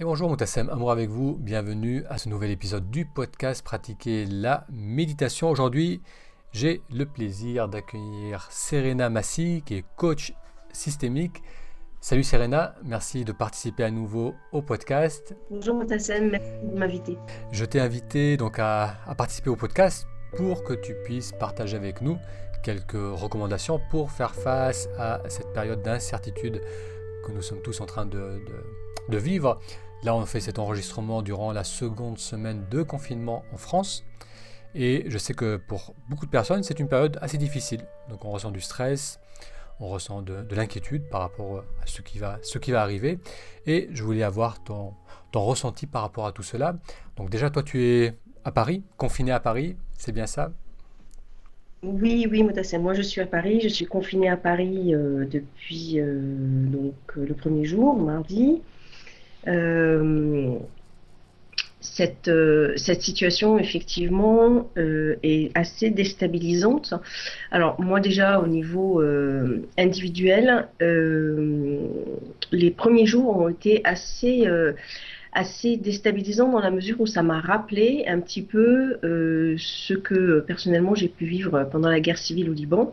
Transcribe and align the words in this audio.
Et 0.00 0.04
bonjour 0.04 0.30
Moutassem, 0.30 0.70
amour 0.70 0.92
avec 0.92 1.10
vous, 1.10 1.36
bienvenue 1.36 2.06
à 2.08 2.16
ce 2.16 2.30
nouvel 2.30 2.50
épisode 2.50 2.90
du 2.90 3.04
podcast 3.04 3.62
Pratiquer 3.62 4.24
la 4.24 4.66
méditation. 4.72 5.50
Aujourd'hui, 5.50 6.00
j'ai 6.52 6.80
le 6.90 7.04
plaisir 7.04 7.68
d'accueillir 7.68 8.48
Serena 8.50 9.10
Massi, 9.10 9.62
qui 9.66 9.74
est 9.74 9.84
coach 9.96 10.32
systémique. 10.72 11.42
Salut 12.00 12.22
Serena, 12.22 12.76
merci 12.82 13.26
de 13.26 13.32
participer 13.32 13.84
à 13.84 13.90
nouveau 13.90 14.34
au 14.52 14.62
podcast. 14.62 15.36
Bonjour 15.50 15.74
Moutassem, 15.74 16.30
merci 16.30 16.50
de 16.62 16.78
m'inviter. 16.78 17.18
Je 17.52 17.66
t'ai 17.66 17.78
invité 17.78 18.38
donc 18.38 18.58
à, 18.58 18.94
à 19.06 19.14
participer 19.14 19.50
au 19.50 19.56
podcast 19.56 20.06
pour 20.34 20.64
que 20.64 20.72
tu 20.72 20.94
puisses 21.04 21.32
partager 21.32 21.76
avec 21.76 22.00
nous 22.00 22.16
quelques 22.62 22.92
recommandations 22.94 23.78
pour 23.90 24.10
faire 24.10 24.34
face 24.34 24.88
à 24.98 25.20
cette 25.28 25.52
période 25.52 25.82
d'incertitude 25.82 26.62
que 27.26 27.32
nous 27.32 27.42
sommes 27.42 27.60
tous 27.60 27.82
en 27.82 27.86
train 27.86 28.06
de, 28.06 28.16
de, 28.16 28.64
de 29.10 29.18
vivre. 29.18 29.60
Là, 30.02 30.14
on 30.14 30.24
fait 30.24 30.40
cet 30.40 30.58
enregistrement 30.58 31.20
durant 31.20 31.52
la 31.52 31.62
seconde 31.62 32.18
semaine 32.18 32.64
de 32.70 32.82
confinement 32.82 33.44
en 33.52 33.58
France. 33.58 34.04
Et 34.74 35.04
je 35.08 35.18
sais 35.18 35.34
que 35.34 35.56
pour 35.56 35.94
beaucoup 36.08 36.24
de 36.24 36.30
personnes, 36.30 36.62
c'est 36.62 36.80
une 36.80 36.88
période 36.88 37.18
assez 37.20 37.36
difficile. 37.36 37.80
Donc 38.08 38.24
on 38.24 38.30
ressent 38.30 38.50
du 38.50 38.60
stress, 38.60 39.20
on 39.80 39.88
ressent 39.88 40.22
de, 40.22 40.42
de 40.42 40.54
l'inquiétude 40.54 41.02
par 41.10 41.20
rapport 41.20 41.64
à 41.82 41.86
ce 41.86 42.00
qui, 42.02 42.18
va, 42.18 42.38
arriver. 42.80 43.18
Et 43.66 43.88
je 43.92 44.02
voulais 44.02 44.22
avoir 44.22 44.62
ton, 44.62 44.94
ressenti 45.34 45.86
par 45.86 46.02
rapport 46.02 46.26
à 46.26 46.32
tout 46.32 46.42
cela. 46.42 46.76
Donc 47.16 47.30
déjà, 47.30 47.50
toi, 47.50 47.62
tu 47.62 47.82
es 47.84 48.14
à 48.44 48.52
Paris, 48.52 48.82
confiné 48.96 49.32
à 49.32 49.40
Paris, 49.40 49.76
c'est 49.98 50.12
bien 50.12 50.26
ça? 50.26 50.52
Oui, 51.82 52.26
oui, 52.30 52.42
Moutassem, 52.42 52.82
moi 52.82 52.92
je 52.92 53.00
suis 53.00 53.22
à 53.22 53.26
Paris, 53.26 53.60
je 53.62 53.68
suis 53.68 53.86
confinée 53.86 54.28
à 54.28 54.36
Paris 54.36 54.94
euh, 54.94 55.24
depuis 55.24 55.98
euh, 55.98 56.20
euh, 56.74 57.26
le 57.26 57.34
premier 57.34 57.64
jour, 57.64 57.98
mardi. 57.98 58.60
Euh, 59.48 60.58
cette, 61.80 62.28
euh, 62.28 62.74
cette 62.76 63.00
situation, 63.00 63.58
effectivement, 63.58 64.70
euh, 64.76 65.16
est 65.22 65.50
assez 65.56 65.90
déstabilisante. 65.90 66.94
Alors, 67.50 67.80
moi, 67.80 68.00
déjà, 68.00 68.40
au 68.40 68.46
niveau 68.46 69.00
euh, 69.00 69.66
individuel, 69.78 70.68
les 72.52 72.70
premiers 72.70 73.06
jours 73.06 73.36
ont 73.36 73.48
été 73.48 73.80
assez 73.84 74.46
assez 75.32 75.76
déstabilisant 75.76 76.50
dans 76.50 76.60
la 76.60 76.70
mesure 76.70 77.00
où 77.00 77.06
ça 77.06 77.22
m'a 77.22 77.40
rappelé 77.40 78.04
un 78.06 78.20
petit 78.20 78.42
peu 78.42 78.98
euh, 79.04 79.54
ce 79.58 79.94
que 79.94 80.40
personnellement 80.40 80.94
j'ai 80.94 81.08
pu 81.08 81.24
vivre 81.24 81.68
pendant 81.70 81.88
la 81.88 82.00
guerre 82.00 82.18
civile 82.18 82.50
au 82.50 82.52
Liban. 82.52 82.92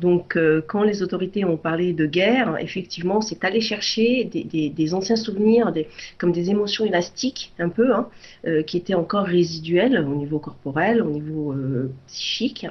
Donc 0.00 0.36
euh, 0.36 0.62
quand 0.66 0.82
les 0.82 1.02
autorités 1.02 1.44
ont 1.44 1.56
parlé 1.56 1.92
de 1.92 2.06
guerre, 2.06 2.56
effectivement 2.58 3.20
c'est 3.20 3.44
aller 3.44 3.60
chercher 3.60 4.24
des, 4.24 4.70
des, 4.70 4.94
anciens 4.94 5.16
souvenirs, 5.16 5.72
des, 5.72 5.88
comme 6.18 6.32
des 6.32 6.50
émotions 6.50 6.84
élastiques 6.84 7.52
un 7.58 7.68
peu, 7.68 7.94
hein, 7.94 8.08
euh, 8.46 8.62
qui 8.62 8.76
étaient 8.76 8.94
encore 8.94 9.24
résiduelles 9.24 9.98
au 9.98 10.14
niveau 10.14 10.38
corporel, 10.38 11.02
au 11.02 11.10
niveau 11.10 11.52
euh, 11.52 11.90
psychique. 12.08 12.66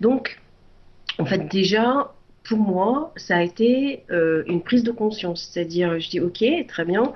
Donc 0.00 0.40
en 1.18 1.26
fait 1.26 1.48
déjà 1.50 2.12
pour 2.44 2.58
moi, 2.58 3.12
ça 3.16 3.36
a 3.36 3.42
été 3.42 4.04
euh, 4.10 4.42
une 4.46 4.62
prise 4.62 4.82
de 4.82 4.90
conscience. 4.90 5.48
C'est-à-dire, 5.50 6.00
je 6.00 6.10
dis, 6.10 6.20
ok, 6.20 6.44
très 6.66 6.84
bien, 6.84 7.12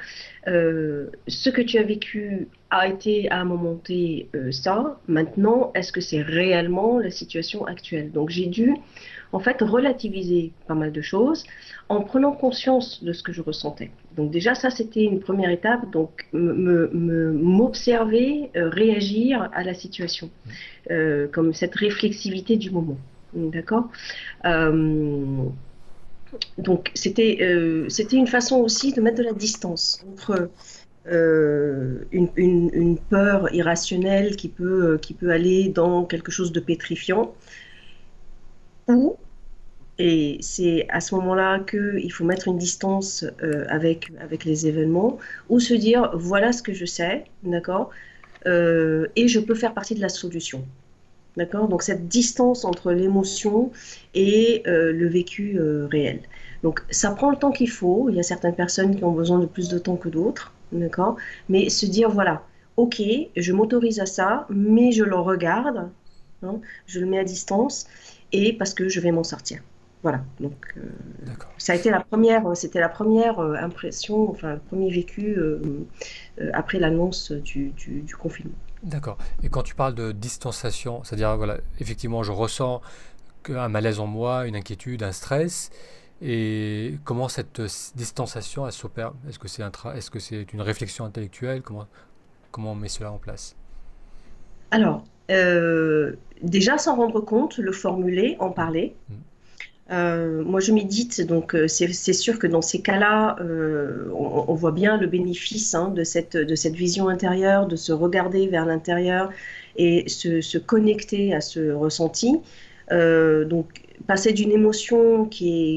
euh, 0.46 1.08
ce 1.26 1.50
que 1.50 1.62
tu 1.62 1.78
as 1.78 1.82
vécu 1.82 2.46
a 2.70 2.86
été 2.88 3.28
à 3.30 3.40
un 3.40 3.44
moment 3.44 3.74
T 3.74 4.28
euh, 4.34 4.52
ça. 4.52 5.00
Maintenant, 5.08 5.72
est-ce 5.74 5.90
que 5.90 6.00
c'est 6.00 6.22
réellement 6.22 7.00
la 7.00 7.10
situation 7.10 7.66
actuelle? 7.66 8.12
Donc, 8.12 8.30
j'ai 8.30 8.46
dû, 8.46 8.76
en 9.32 9.40
fait, 9.40 9.60
relativiser 9.60 10.52
pas 10.68 10.74
mal 10.74 10.92
de 10.92 11.02
choses 11.02 11.44
en 11.88 12.02
prenant 12.02 12.30
conscience 12.32 13.02
de 13.02 13.12
ce 13.12 13.24
que 13.24 13.32
je 13.32 13.42
ressentais. 13.42 13.90
Donc, 14.16 14.30
déjà, 14.30 14.54
ça, 14.54 14.70
c'était 14.70 15.02
une 15.02 15.18
première 15.18 15.50
étape. 15.50 15.90
Donc, 15.90 16.28
m'observer, 16.32 18.50
réagir 18.54 19.50
à 19.52 19.64
la 19.64 19.74
situation, 19.74 20.30
comme 21.32 21.52
cette 21.52 21.74
réflexivité 21.74 22.56
du 22.56 22.70
moment. 22.70 22.96
D'accord 23.34 23.90
euh, 24.44 25.44
Donc, 26.58 26.90
c'était 26.94 27.38
euh, 27.40 27.88
c'était 27.88 28.16
une 28.16 28.26
façon 28.26 28.56
aussi 28.56 28.92
de 28.92 29.00
mettre 29.00 29.18
de 29.18 29.24
la 29.24 29.32
distance 29.32 30.04
entre 30.12 30.50
euh, 31.08 32.04
une, 32.12 32.28
une, 32.36 32.98
peur 32.98 33.52
irrationnelle 33.54 34.36
qui 34.36 34.48
peut, 34.48 34.98
qui 35.00 35.14
peut 35.14 35.30
aller 35.30 35.68
dans 35.68 36.04
quelque 36.04 36.32
chose 36.32 36.52
de 36.52 36.60
pétrifiant, 36.60 37.34
ou, 38.88 39.16
et 39.98 40.38
c'est 40.40 40.86
à 40.88 41.00
ce 41.00 41.14
moment-là 41.16 41.60
qu'il 41.60 42.12
faut 42.12 42.24
mettre 42.24 42.48
une 42.48 42.58
distance 42.58 43.24
avec, 43.68 44.10
avec 44.20 44.44
les 44.44 44.66
événements, 44.66 45.18
ou 45.48 45.60
se 45.60 45.74
dire 45.74 46.10
voilà 46.14 46.52
ce 46.52 46.62
que 46.62 46.72
je 46.72 46.84
sais, 46.84 47.24
d'accord, 47.44 47.90
et 48.46 49.28
je 49.28 49.40
peux 49.40 49.54
faire 49.54 49.74
partie 49.74 49.94
de 49.94 50.00
la 50.00 50.08
solution. 50.08 50.64
D'accord? 51.36 51.68
Donc 51.68 51.82
cette 51.82 52.08
distance 52.08 52.64
entre 52.64 52.92
l'émotion 52.92 53.70
et 54.14 54.62
euh, 54.66 54.90
le 54.92 55.06
vécu 55.06 55.58
euh, 55.58 55.86
réel. 55.86 56.20
Donc 56.62 56.82
ça 56.90 57.10
prend 57.10 57.30
le 57.30 57.36
temps 57.36 57.50
qu'il 57.52 57.68
faut. 57.68 58.08
Il 58.08 58.16
y 58.16 58.20
a 58.20 58.22
certaines 58.22 58.54
personnes 58.54 58.96
qui 58.96 59.04
ont 59.04 59.12
besoin 59.12 59.38
de 59.38 59.46
plus 59.46 59.68
de 59.68 59.78
temps 59.78 59.96
que 59.96 60.08
d'autres. 60.08 60.54
D'accord? 60.72 61.16
Mais 61.48 61.68
se 61.68 61.84
dire 61.86 62.10
voilà, 62.10 62.42
ok, 62.76 63.02
je 63.36 63.52
m'autorise 63.52 64.00
à 64.00 64.06
ça, 64.06 64.46
mais 64.48 64.92
je 64.92 65.04
le 65.04 65.16
regarde, 65.16 65.90
hein, 66.42 66.60
je 66.86 67.00
le 67.00 67.06
mets 67.06 67.18
à 67.18 67.24
distance, 67.24 67.86
et 68.32 68.52
parce 68.54 68.74
que 68.74 68.88
je 68.88 69.00
vais 69.00 69.12
m'en 69.12 69.24
sortir. 69.24 69.60
Voilà. 70.02 70.24
Donc 70.40 70.74
euh, 70.76 70.80
ça 71.58 71.74
a 71.74 71.76
été 71.76 71.90
la 71.90 72.00
première, 72.00 72.56
c'était 72.56 72.80
la 72.80 72.88
première 72.88 73.38
impression, 73.40 74.30
enfin 74.30 74.54
le 74.54 74.60
premier 74.60 74.90
vécu 74.90 75.36
après 76.52 76.78
l'annonce 76.78 77.32
du, 77.32 77.70
du, 77.70 78.00
du 78.00 78.16
confinement. 78.16 78.54
D'accord. 78.86 79.18
Et 79.42 79.48
quand 79.48 79.62
tu 79.62 79.74
parles 79.74 79.94
de 79.94 80.12
distanciation, 80.12 81.02
c'est-à-dire, 81.02 81.36
voilà, 81.36 81.58
effectivement, 81.80 82.22
je 82.22 82.30
ressens 82.30 82.80
un 83.48 83.68
malaise 83.68 83.98
en 83.98 84.06
moi, 84.06 84.46
une 84.46 84.54
inquiétude, 84.54 85.02
un 85.02 85.12
stress. 85.12 85.70
Et 86.22 86.94
comment 87.04 87.28
cette 87.28 87.60
distanciation, 87.96 88.70
s'opère? 88.70 89.12
Est-ce 89.28 89.40
que 89.40 89.48
c'est 89.48 89.62
un 89.64 89.72
est-ce 89.94 90.10
que 90.10 90.20
c'est 90.20 90.52
une 90.52 90.62
réflexion 90.62 91.04
intellectuelle? 91.04 91.62
Comment, 91.62 91.86
comment 92.52 92.72
on 92.72 92.74
met 92.76 92.88
cela 92.88 93.10
en 93.10 93.18
place? 93.18 93.56
Alors, 94.70 95.02
euh, 95.30 96.14
déjà 96.40 96.78
s'en 96.78 96.96
rendre 96.96 97.20
compte, 97.20 97.58
le 97.58 97.72
formuler, 97.72 98.36
en 98.38 98.50
parler. 98.50 98.96
Mmh. 99.08 99.14
Euh, 99.92 100.42
moi, 100.42 100.58
je 100.58 100.72
médite, 100.72 101.20
donc 101.20 101.54
euh, 101.54 101.68
c'est 101.68 102.12
sûr 102.12 102.40
que 102.40 102.48
dans 102.48 102.62
ces 102.62 102.82
cas-là, 102.82 103.36
euh, 103.40 104.10
on, 104.12 104.46
on, 104.48 104.54
voit 104.54 104.72
bien 104.72 104.96
le 104.98 105.06
bénéfice 105.06 105.74
hein, 105.74 105.90
de, 105.90 106.02
cette, 106.02 106.36
de 106.36 106.54
cette 106.56 106.74
vision 106.74 107.08
intérieure, 107.08 107.68
de 107.68 107.76
se 107.76 107.92
regarder 107.92 108.48
vers 108.48 108.66
l'intérieur 108.66 109.30
et 109.76 110.08
se, 110.08 110.40
se, 110.40 110.58
connecter 110.58 111.34
à 111.34 111.40
ce 111.40 111.70
ressenti. 111.70 112.40
Euh, 112.90 113.44
donc, 113.44 113.82
passer 114.08 114.32
d'une 114.32 114.50
émotion 114.50 115.24
qui, 115.26 115.76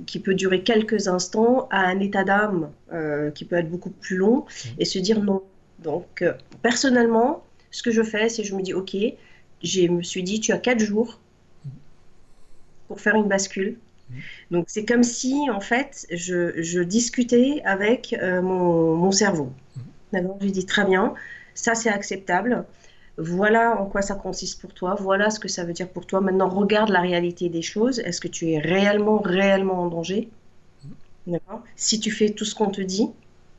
est, 0.00 0.04
qui 0.06 0.18
peut 0.18 0.34
durer 0.34 0.64
quelques 0.64 1.06
instants 1.06 1.68
à 1.70 1.82
un 1.82 2.00
état 2.00 2.24
d'âme 2.24 2.70
qui 3.34 3.44
peut 3.44 3.56
être 3.56 3.70
beaucoup 3.70 3.90
plus 3.90 4.16
long 4.16 4.46
et 4.78 4.84
se 4.84 4.98
dire 4.98 5.22
non. 5.22 5.42
Donc, 5.82 6.24
personnellement, 6.62 7.44
ce 7.70 7.82
que 7.82 7.90
je 7.90 8.02
fais, 8.02 8.28
c'est 8.28 8.42
je 8.42 8.54
me 8.54 8.62
dis, 8.62 8.74
OK, 8.74 8.96
je 9.62 9.86
me 9.88 10.02
suis 10.02 10.22
dit, 10.22 10.40
tu 10.40 10.52
as 10.52 10.58
quatre 10.58 10.80
jours 10.80 11.20
pour 12.88 13.00
faire 13.00 13.14
une 13.14 13.28
bascule. 13.28 13.76
Donc 14.50 14.66
c'est 14.68 14.84
comme 14.84 15.02
si 15.02 15.50
en 15.50 15.60
fait 15.60 16.06
je, 16.10 16.62
je 16.62 16.80
discutais 16.80 17.60
avec 17.64 18.16
euh, 18.20 18.40
mon, 18.40 18.96
mon, 18.96 19.12
cerveau. 19.12 19.52
D'accord? 20.12 20.38
Je 20.40 20.46
lui 20.46 20.52
dis 20.52 20.64
très 20.64 20.86
bien, 20.86 21.14
ça 21.54 21.74
c'est 21.74 21.90
acceptable. 21.90 22.64
Voilà 23.18 23.78
en 23.80 23.84
quoi 23.84 24.00
ça 24.00 24.14
consiste 24.14 24.60
pour 24.60 24.72
toi. 24.72 24.96
Voilà 24.98 25.28
ce 25.28 25.38
que 25.38 25.48
ça 25.48 25.64
veut 25.64 25.72
dire 25.72 25.88
pour 25.88 26.06
toi. 26.06 26.20
Maintenant 26.20 26.48
regarde 26.48 26.88
la 26.88 27.00
réalité 27.00 27.48
des 27.48 27.62
choses. 27.62 27.98
Est-ce 27.98 28.20
que 28.20 28.28
tu 28.28 28.50
es 28.52 28.58
réellement 28.58 29.18
réellement 29.18 29.82
en 29.82 29.88
danger? 29.88 30.28
D'accord? 31.26 31.62
Si 31.76 32.00
tu 32.00 32.10
fais 32.10 32.30
tout 32.30 32.46
ce 32.46 32.54
qu'on 32.54 32.70
te 32.70 32.80
dit, 32.80 33.10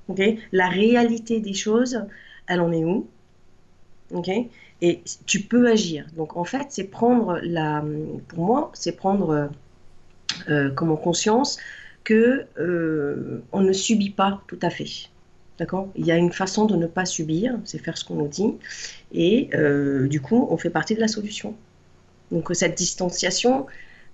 ok? 0.07 0.21
La 0.51 0.69
réalité 0.69 1.39
des 1.39 1.53
choses, 1.53 2.03
elle 2.47 2.61
en 2.61 2.71
est 2.71 2.83
où? 2.83 3.07
Ok? 4.11 4.29
Et 4.81 5.01
tu 5.25 5.41
peux 5.41 5.69
agir. 5.69 6.05
Donc 6.15 6.37
en 6.37 6.43
fait, 6.43 6.67
c'est 6.69 6.85
prendre 6.85 7.39
la, 7.43 7.83
pour 8.27 8.45
moi, 8.45 8.71
c'est 8.73 8.93
prendre 8.93 9.49
euh, 10.49 10.69
comme 10.71 10.97
conscience 10.97 11.57
que 12.03 12.45
euh, 12.59 13.43
on 13.51 13.61
ne 13.61 13.73
subit 13.73 14.09
pas 14.09 14.41
tout 14.47 14.59
à 14.61 14.69
fait. 14.69 15.09
D'accord? 15.57 15.89
Il 15.95 16.05
y 16.05 16.11
a 16.11 16.17
une 16.17 16.31
façon 16.31 16.65
de 16.65 16.75
ne 16.75 16.87
pas 16.87 17.05
subir, 17.05 17.59
c'est 17.65 17.79
faire 17.79 17.97
ce 17.97 18.05
qu'on 18.05 18.15
nous 18.15 18.29
dit, 18.29 18.55
et 19.11 19.49
euh, 19.53 20.07
du 20.07 20.21
coup, 20.21 20.47
on 20.49 20.57
fait 20.57 20.69
partie 20.69 20.95
de 20.95 21.01
la 21.01 21.09
solution. 21.09 21.55
Donc 22.31 22.49
cette 22.53 22.77
distanciation, 22.77 23.65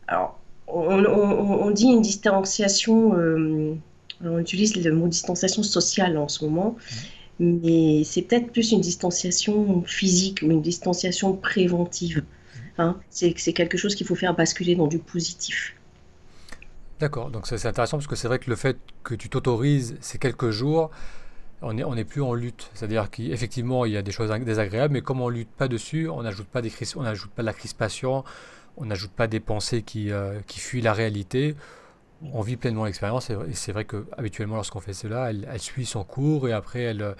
alors 0.08 0.40
on, 0.68 1.72
dit 1.72 1.88
une 1.88 2.02
distanciation, 2.02 3.18
euh, 3.18 3.76
on 4.24 4.40
utilise 4.40 4.76
le 4.76 4.92
mot 4.92 5.08
distanciation 5.08 5.64
sociale 5.64 6.18
en 6.18 6.28
ce 6.28 6.44
moment. 6.46 6.76
Mais 7.40 8.04
c'est 8.04 8.22
peut-être 8.22 8.52
plus 8.52 8.72
une 8.72 8.82
distanciation 8.82 9.82
physique 9.84 10.40
ou 10.42 10.52
une 10.52 10.62
distanciation 10.62 11.36
préventive. 11.36 12.24
Hein. 12.78 12.98
C'est 13.10 13.34
quelque 13.54 13.78
chose 13.78 13.96
qu'il 13.96 14.08
faut 14.08 14.16
faire 14.16 14.36
basculer 14.36 14.76
dans 14.76 14.88
du 14.88 15.00
positif. 15.00 15.76
D'accord, 17.00 17.30
donc 17.30 17.46
c'est 17.48 17.66
intéressant 17.66 17.98
parce 17.98 18.08
que 18.08 18.16
c'est 18.16 18.30
vrai 18.30 18.40
que 18.40 18.50
le 18.50 18.56
fait 18.56 18.78
que 19.04 19.16
tu 19.16 19.28
t'autorises 19.28 19.98
ces 20.00 20.18
quelques 20.18 20.52
jours, 20.52 20.92
on 21.62 21.74
n'est 21.74 21.84
on 21.84 21.96
est 21.96 22.06
plus 22.06 22.22
en 22.22 22.34
lutte. 22.34 22.70
C'est-à-dire 22.74 23.10
qu'effectivement, 23.10 23.86
il 23.86 23.92
y 23.92 23.98
a 23.98 24.02
des 24.02 24.12
choses 24.12 24.32
désagréables, 24.32 24.94
mais 24.94 25.02
comme 25.02 25.20
on 25.20 25.28
lutte 25.28 25.50
pas 25.50 25.68
dessus, 25.68 26.08
on 26.08 26.24
n'ajoute 26.24 26.48
pas, 26.48 26.62
des, 26.62 26.72
on 26.96 27.04
n'ajoute 27.04 27.32
pas 27.32 27.42
de 27.42 27.48
la 27.48 27.54
crispation, 27.54 28.24
on 28.78 28.86
n'ajoute 28.86 29.12
pas 29.12 29.28
des 29.28 29.42
pensées 29.42 29.82
qui, 29.82 30.12
euh, 30.12 30.40
qui 30.48 30.60
fuient 30.60 30.82
la 30.82 30.94
réalité. 30.94 31.56
On 32.34 32.42
vit 32.42 32.56
pleinement 32.56 32.86
l'expérience 32.86 33.30
et 33.30 33.36
c'est 33.54 33.72
vrai 33.72 33.86
que 33.86 34.06
habituellement 34.18 34.56
lorsqu'on 34.56 34.80
fait 34.80 34.94
cela, 34.94 35.30
elle, 35.30 35.48
elle, 35.52 35.60
suit 35.60 35.86
son 35.86 36.04
cours 36.04 36.48
et 36.48 36.54
après 36.54 36.82
elle, 36.82 37.16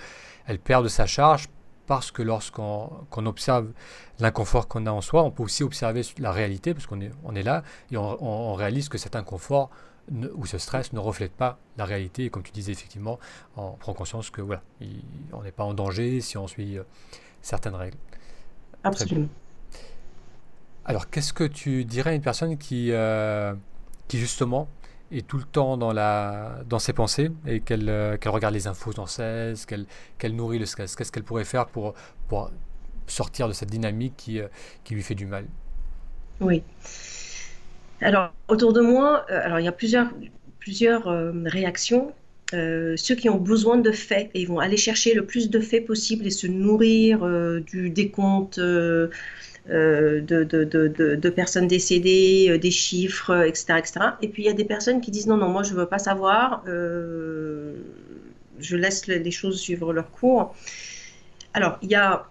elle 0.48 0.58
perd 0.60 0.84
de 0.84 0.90
sa 0.90 1.06
charge 1.06 1.48
parce 1.86 2.12
que 2.12 2.22
lorsqu'on 2.22 3.26
observe 3.26 3.72
l'inconfort 4.20 4.68
qu'on 4.68 4.86
a 4.86 4.92
en 4.92 5.02
soi, 5.02 5.24
on 5.24 5.32
peut 5.32 5.44
aussi 5.44 5.64
observer 5.64 6.02
la 6.18 6.32
réalité 6.32 6.74
parce 6.74 6.88
qu'on 6.88 7.02
est, 7.02 7.12
on 7.24 7.36
est 7.36 7.44
là 7.44 7.64
et 7.92 7.98
on, 7.98 8.24
on 8.24 8.54
réalise 8.54 8.90
que 8.90 8.98
cet 8.98 9.16
inconfort 9.16 9.70
ou 10.36 10.46
ce 10.46 10.58
stress 10.58 10.94
ne 10.94 11.00
reflète 11.00 11.32
pas 11.32 11.58
la 11.78 11.86
réalité. 11.86 12.26
Et 12.26 12.30
comme 12.30 12.44
tu 12.44 12.52
disais, 12.52 12.72
effectivement, 12.72 13.20
on 13.58 13.72
prend 13.72 13.94
conscience 13.94 14.30
que 14.30 14.42
voilà, 14.42 14.62
on 15.34 15.44
n'est 15.44 15.52
pas 15.52 15.64
en 15.64 15.74
danger 15.74 16.22
si 16.22 16.38
on 16.38 16.48
suit 16.48 16.78
euh, 16.78 16.84
certaines 17.42 17.76
règles. 17.76 17.98
Absolument. 18.84 19.28
Alors, 20.86 21.10
qu'est-ce 21.10 21.34
que 21.34 21.44
tu 21.44 21.84
dirais 21.86 22.12
à 22.12 22.14
une 22.14 22.22
personne 22.22 22.58
qui, 22.58 22.92
euh, 22.92 23.56
qui 24.08 24.20
justement 24.20 24.68
est 25.12 25.28
tout 25.28 25.38
le 25.38 25.44
temps 25.44 25.78
dans, 25.78 25.94
la, 25.94 26.60
dans 26.68 26.80
ses 26.80 26.94
pensées 26.94 27.32
et 27.46 27.60
qu'elle 27.60 27.90
euh, 27.90 28.18
regarde 28.26 28.54
les 28.54 28.68
infos 28.68 28.92
sans 28.92 29.06
cesse, 29.06 29.66
qu'elle 29.66 30.36
nourrit 30.36 30.60
le 30.60 30.66
stress 30.66 30.96
Qu'est-ce 30.96 31.12
qu'elle 31.12 31.24
pourrait 31.24 31.46
faire 31.46 31.68
pour, 31.68 31.94
pour 32.28 32.52
sortir 33.08 33.48
de 33.48 33.54
cette 33.54 33.70
dynamique 33.70 34.14
qui, 34.18 34.40
qui 34.84 34.96
lui 34.96 35.04
fait 35.04 35.16
du 35.16 35.26
mal? 35.26 35.46
Oui. 36.40 36.64
Alors, 38.02 38.34
autour 38.48 38.74
de 38.74 38.82
moi, 38.82 39.26
euh, 39.30 39.40
alors 39.44 39.60
il 39.60 39.66
y 39.66 39.68
a 39.68 39.72
plusieurs, 39.72 40.10
plusieurs 40.60 41.08
euh, 41.08 41.32
réactions. 41.46 42.14
Euh, 42.54 42.96
ceux 42.96 43.16
qui 43.16 43.30
ont 43.30 43.38
besoin 43.38 43.78
de 43.78 43.92
faits, 43.92 44.30
et 44.34 44.42
ils 44.42 44.48
vont 44.48 44.60
aller 44.60 44.78
chercher 44.78 45.14
le 45.14 45.26
plus 45.26 45.50
de 45.50 45.60
faits 45.60 45.86
possible 45.86 46.28
et 46.28 46.30
se 46.30 46.46
nourrir 46.46 47.26
du 47.62 47.90
décompte 47.90 48.60
de, 49.68 50.32
de, 50.32 51.30
personnes 51.30 51.68
décédées, 51.68 52.58
des 52.60 52.72
chiffres, 52.72 53.46
etc., 53.46 53.76
etc. 53.78 54.00
Et 54.22 54.28
puis 54.28 54.44
il 54.44 54.46
y 54.46 54.50
a 54.50 54.54
des 54.54 54.66
personnes 54.66 55.02
qui 55.02 55.12
disent 55.12 55.28
non, 55.28 55.38
non, 55.38 55.50
moi 55.50 55.64
je 55.64 55.74
ne 55.74 55.80
veux 55.80 55.88
pas 55.88 56.00
savoir, 56.00 56.64
je 56.66 58.76
laisse 58.76 59.08
les 59.08 59.32
choses 59.32 59.60
suivre 59.60 59.94
leur 59.94 60.12
cours. 60.12 60.56
Alors, 61.54 61.78
il 61.82 61.90
y 61.90 61.96
a, 61.96 62.28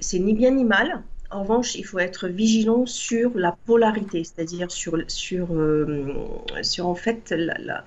c'est 0.00 0.18
ni 0.18 0.34
bien 0.34 0.50
ni 0.50 0.64
mal, 0.64 1.02
en 1.30 1.42
revanche, 1.42 1.74
il 1.74 1.84
faut 1.84 1.98
être 1.98 2.28
vigilant 2.28 2.86
sur 2.86 3.36
la 3.36 3.56
polarité, 3.66 4.22
c'est-à-dire 4.24 4.70
sur, 4.70 4.98
sur, 5.08 5.54
euh, 5.54 6.14
sur 6.62 6.86
en 6.86 6.94
fait 6.94 7.34
la, 7.36 7.84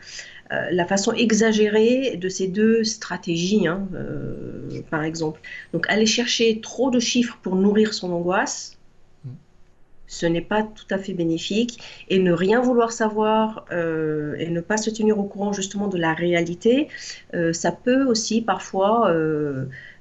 euh, 0.52 0.86
façon 0.86 1.14
exagérée 1.14 2.18
de 2.18 2.30
ces 2.30 2.48
deux 2.48 2.84
stratégies, 2.84 3.68
hein, 3.68 3.88
euh, 3.94 4.82
par 4.90 5.04
exemple. 5.04 5.40
Donc, 5.74 5.90
aller 5.90 6.06
chercher 6.06 6.60
trop 6.62 6.92
de 6.92 7.00
chiffres 7.00 7.38
pour 7.42 7.56
nourrir 7.56 7.94
son 7.94 8.12
angoisse, 8.12 8.78
ce 10.10 10.26
n'est 10.26 10.42
pas 10.42 10.64
tout 10.64 10.86
à 10.90 10.98
fait 10.98 11.14
bénéfique. 11.14 11.80
Et 12.10 12.20
ne 12.20 12.34
rien 12.34 12.60
vouloir 12.60 12.92
savoir 12.92 13.66
et 13.72 14.50
ne 14.50 14.60
pas 14.60 14.76
se 14.76 14.90
tenir 14.90 15.18
au 15.20 15.24
courant 15.24 15.54
justement 15.54 15.88
de 15.88 15.98
la 15.98 16.14
réalité, 16.14 16.90
ça 17.54 17.72
peut 17.72 18.04
aussi 18.06 18.42
parfois 18.42 19.14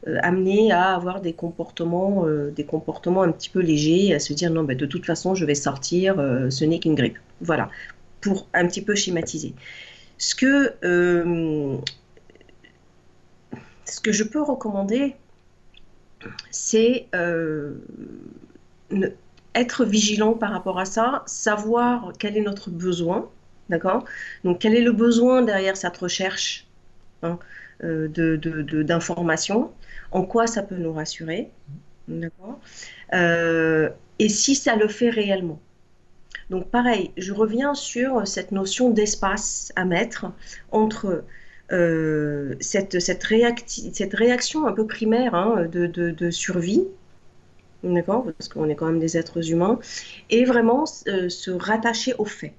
euh, 0.06 0.16
amené 0.22 0.70
à 0.70 0.94
avoir 0.94 1.20
des 1.20 1.32
comportements, 1.32 2.24
euh, 2.24 2.50
des 2.50 2.64
comportements 2.64 3.22
un 3.22 3.32
petit 3.32 3.50
peu 3.50 3.60
légers, 3.60 4.14
à 4.14 4.20
se 4.20 4.32
dire 4.32 4.50
non, 4.50 4.62
ben, 4.62 4.76
de 4.76 4.86
toute 4.86 5.04
façon, 5.04 5.34
je 5.34 5.44
vais 5.44 5.56
sortir, 5.56 6.20
euh, 6.20 6.50
ce 6.50 6.64
n'est 6.64 6.78
qu'une 6.78 6.94
grippe. 6.94 7.18
Voilà, 7.40 7.68
pour 8.20 8.46
un 8.54 8.66
petit 8.68 8.80
peu 8.80 8.94
schématiser. 8.94 9.54
Ce 10.16 10.34
que, 10.34 10.74
ce 13.84 14.00
que 14.00 14.12
je 14.12 14.24
peux 14.24 14.42
recommander, 14.42 15.16
c'est 16.50 17.08
être 19.54 19.84
vigilant 19.84 20.34
par 20.34 20.52
rapport 20.52 20.78
à 20.78 20.84
ça, 20.84 21.22
savoir 21.26 22.12
quel 22.18 22.36
est 22.36 22.42
notre 22.42 22.70
besoin, 22.70 23.28
d'accord? 23.68 24.04
Donc, 24.44 24.60
quel 24.60 24.74
est 24.74 24.82
le 24.82 24.92
besoin 24.92 25.42
derrière 25.42 25.76
cette 25.76 25.96
recherche 25.96 26.66
hein, 27.22 27.38
d'information 27.80 29.70
en 30.12 30.22
quoi 30.22 30.46
ça 30.46 30.62
peut 30.62 30.76
nous 30.76 30.92
rassurer. 30.92 31.50
D'accord? 32.08 32.58
Euh, 33.12 33.90
Et 34.18 34.28
si 34.28 34.54
ça 34.54 34.76
le 34.76 34.88
fait 34.88 35.10
réellement? 35.10 35.60
Donc 36.50 36.70
pareil, 36.70 37.12
je 37.18 37.32
reviens 37.32 37.74
sur 37.74 38.26
cette 38.26 38.52
notion 38.52 38.90
d'espace 38.90 39.70
à 39.76 39.84
mettre 39.84 40.32
entre 40.72 41.24
euh, 41.72 42.54
cette, 42.60 43.00
cette, 43.00 43.22
cette, 43.22 44.14
réaction 44.14 44.66
un 44.66 44.72
peu 44.72 44.86
primaire 44.86 45.34
hein, 45.34 45.66
de, 45.70 45.86
de, 45.86 46.30
survie, 46.30 46.86
d'accord? 47.82 48.24
Parce 48.24 48.48
qu'on 48.48 48.68
est 48.68 48.74
quand 48.74 48.86
même 48.86 49.00
des 49.00 49.16
êtres 49.16 49.50
humains, 49.50 49.78
et 50.30 50.44
vraiment 50.44 50.84
euh, 51.06 51.28
se 51.28 51.50
rattacher 51.50 52.14
aux 52.18 52.24
faits. 52.24 52.52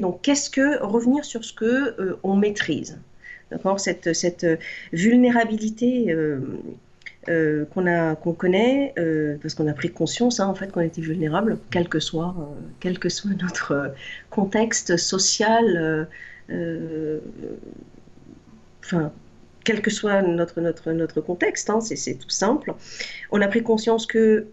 Donc 0.00 0.22
qu'est-ce 0.22 0.50
que 0.50 0.82
revenir 0.82 1.24
sur 1.24 1.44
ce 1.44 1.52
que 1.52 2.18
on 2.24 2.34
maîtrise? 2.34 2.98
D'accord? 3.50 3.80
Cette, 3.80 4.46
vulnérabilité 4.92 6.12
euh, 6.12 6.40
euh, 7.28 7.64
qu'on 8.22 8.32
connaît 8.32 8.94
euh, 8.98 9.36
parce 9.40 9.54
qu'on 9.54 9.68
a 9.68 9.72
pris 9.72 9.90
conscience 9.90 10.40
hein, 10.40 10.46
en 10.46 10.54
fait 10.54 10.72
qu'on 10.72 10.80
était 10.80 11.00
vulnérable 11.00 11.58
quel 11.70 11.88
que 11.88 12.00
soit 12.00 12.34
quel 12.80 12.98
que 12.98 13.08
soit 13.08 13.32
notre 13.42 13.92
contexte 14.30 14.96
social 14.96 16.08
enfin 18.80 19.12
quel 19.68 19.82
que 19.82 19.90
soit 19.90 20.22
notre 20.22 20.62
notre 20.62 20.92
notre 20.92 21.20
contexte 21.20 21.68
hein, 21.68 21.80
c'est 21.80 22.14
tout 22.14 22.30
simple 22.30 22.74
on 23.30 23.40
a 23.42 23.48
pris 23.48 23.62
conscience 23.62 24.06
que 24.06 24.46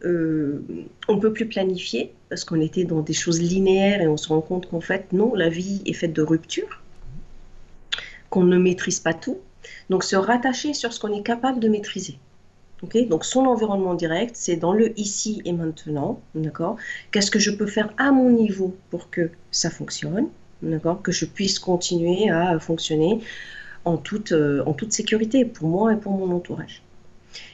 on 1.08 1.20
peut 1.20 1.34
plus 1.38 1.48
planifier 1.48 2.14
parce 2.30 2.44
qu'on 2.44 2.62
était 2.70 2.84
dans 2.84 3.02
des 3.10 3.18
choses 3.24 3.40
linéaires 3.42 4.02
et 4.02 4.08
on 4.08 4.18
se 4.18 4.28
rend 4.28 4.42
compte 4.42 4.70
qu'en 4.70 4.82
fait 4.90 5.14
non 5.14 5.34
la 5.34 5.50
vie 5.50 5.82
est 5.86 5.94
faite 5.94 6.14
de 6.14 6.22
ruptures 6.22 6.82
qu'on 8.36 8.44
ne 8.44 8.58
maîtrise 8.58 9.00
pas 9.00 9.14
tout. 9.14 9.38
Donc 9.90 10.04
se 10.04 10.18
rattacher 10.18 10.74
sur 10.74 10.92
ce 10.92 11.00
qu'on 11.00 11.14
est 11.18 11.24
capable 11.24 11.60
de 11.62 11.70
maîtriser. 11.70 12.18
Donc 13.10 13.24
son 13.24 13.46
environnement 13.46 13.94
direct, 13.96 14.36
c'est 14.36 14.58
dans 14.58 14.74
le 14.74 14.98
ici 15.00 15.42
et 15.46 15.54
maintenant. 15.54 16.20
D'accord? 16.36 16.76
Qu'est-ce 17.12 17.32
que 17.32 17.40
je 17.40 17.52
peux 17.52 17.66
faire 17.66 17.90
à 17.98 18.12
mon 18.12 18.30
niveau 18.30 18.76
pour 18.92 19.10
que 19.10 19.32
ça 19.52 19.70
fonctionne 19.70 20.28
D'accord? 20.62 21.02
Que 21.02 21.14
je 21.14 21.26
puisse 21.26 21.58
continuer 21.60 22.30
à 22.30 22.60
fonctionner 22.60 23.22
en 23.86 23.98
toute, 23.98 24.32
euh, 24.32 24.64
en 24.66 24.74
toute 24.74 24.92
sécurité 24.92 25.46
pour 25.46 25.68
moi 25.68 25.94
et 25.94 25.98
pour 25.98 26.12
mon 26.14 26.36
entourage. 26.36 26.82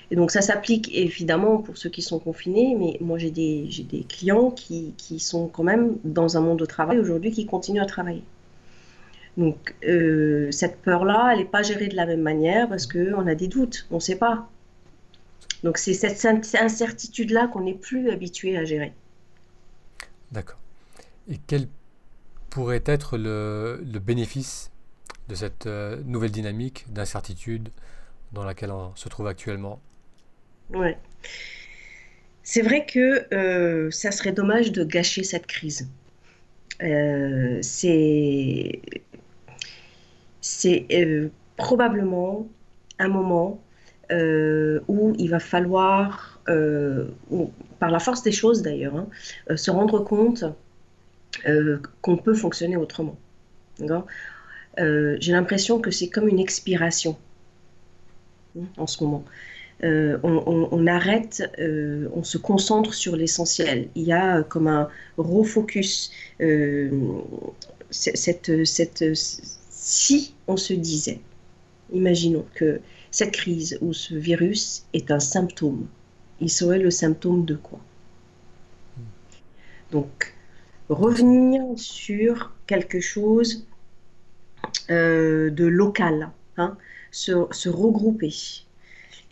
Et 0.09 0.15
donc 0.15 0.31
ça 0.31 0.41
s'applique 0.41 0.89
évidemment 0.93 1.57
pour 1.57 1.77
ceux 1.77 1.89
qui 1.89 2.01
sont 2.01 2.19
confinés, 2.19 2.75
mais 2.77 2.97
moi 2.99 3.17
j'ai 3.17 3.31
des, 3.31 3.69
des 3.89 4.03
clients 4.03 4.51
qui, 4.51 4.93
qui 4.97 5.19
sont 5.19 5.47
quand 5.47 5.63
même 5.63 5.97
dans 6.03 6.37
un 6.37 6.41
monde 6.41 6.59
de 6.59 6.65
travail 6.65 6.99
aujourd'hui 6.99 7.31
qui 7.31 7.45
continuent 7.45 7.81
à 7.81 7.85
travailler. 7.85 8.23
Donc 9.37 9.75
euh, 9.87 10.51
cette 10.51 10.81
peur-là, 10.81 11.29
elle 11.31 11.39
n'est 11.39 11.45
pas 11.45 11.63
gérée 11.63 11.87
de 11.87 11.95
la 11.95 12.05
même 12.05 12.21
manière 12.21 12.67
parce 12.67 12.85
qu'on 12.87 13.27
a 13.27 13.35
des 13.35 13.47
doutes, 13.47 13.87
on 13.91 13.95
ne 13.95 13.99
sait 13.99 14.17
pas. 14.17 14.49
Donc 15.63 15.77
c'est 15.77 15.93
cette 15.93 16.25
incertitude-là 16.55 17.47
qu'on 17.47 17.61
n'est 17.61 17.73
plus 17.73 18.09
habitué 18.09 18.57
à 18.57 18.65
gérer. 18.65 18.93
D'accord. 20.31 20.59
Et 21.29 21.39
quel 21.47 21.67
pourrait 22.49 22.83
être 22.85 23.17
le, 23.17 23.81
bénéfice 24.05 24.71
de 25.27 25.35
cette 25.35 25.67
euh, 25.67 26.01
nouvelle 26.05 26.31
dynamique 26.31 26.85
d'incertitude 26.91 27.69
dans 28.33 28.43
laquelle 28.43 28.71
on 28.71 28.95
se 28.95 29.09
trouve 29.09 29.27
actuellement 29.27 29.79
Ouais. 30.73 30.97
C'est 32.43 32.61
vrai 32.61 32.85
que 32.85 33.33
euh, 33.33 33.91
ça 33.91 34.11
serait 34.11 34.31
dommage 34.31 34.71
de 34.71 34.83
gâcher 34.83 35.23
cette 35.23 35.47
crise. 35.47 35.89
c'est 36.79 38.81
c'est 40.41 40.87
euh, 40.91 41.29
probablement 41.55 42.47
un 42.99 43.07
moment 43.07 43.61
euh, 44.11 44.81
où 44.87 45.13
il 45.17 45.29
va 45.29 45.39
falloir, 45.39 46.41
euh, 46.49 47.05
par 47.79 47.91
la 47.91 47.99
force 47.99 48.23
des 48.23 48.31
choses 48.31 48.61
d'ailleurs, 48.61 48.95
hein, 48.95 49.07
se 49.55 49.71
rendre 49.71 50.03
compte 50.03 50.43
qu'on 52.01 52.17
peut 52.17 52.33
fonctionner 52.33 52.75
autrement. 52.75 53.17
J'ai 55.19 55.31
l'impression 55.31 55.79
que 55.79 55.91
c'est 55.91 56.09
comme 56.09 56.27
une 56.27 56.39
expiration 56.39 57.17
en 58.77 58.87
ce 58.87 59.03
moment. 59.03 59.23
on, 59.83 60.87
arrête, 60.87 61.43
on 61.59 62.23
se 62.23 62.37
concentre 62.37 62.93
sur 62.93 63.15
l'essentiel. 63.15 63.89
Il 63.95 64.03
y 64.03 64.13
a 64.13 64.43
comme 64.43 64.67
un 64.67 64.89
refocus. 65.17 66.11
cette, 67.89 68.65
cette, 68.65 69.05
si 69.69 70.33
on 70.47 70.57
se 70.57 70.73
disait, 70.73 71.19
imaginons 71.91 72.45
que 72.55 72.81
cette 73.11 73.31
crise 73.31 73.77
ou 73.81 73.93
ce 73.93 74.15
virus 74.15 74.85
est 74.93 75.11
un 75.11 75.19
symptôme, 75.19 75.87
il 76.39 76.49
serait 76.49 76.79
le 76.79 76.91
symptôme 76.91 77.45
de 77.45 77.55
quoi? 77.55 77.79
Donc, 79.91 80.33
revenir 80.89 81.63
sur 81.75 82.53
quelque 82.67 83.01
chose 83.01 83.65
euh, 83.65 83.70
de 84.91 85.65
local, 85.65 86.29
hein, 86.57 86.77
se, 87.11 87.69
regrouper. 87.69 88.33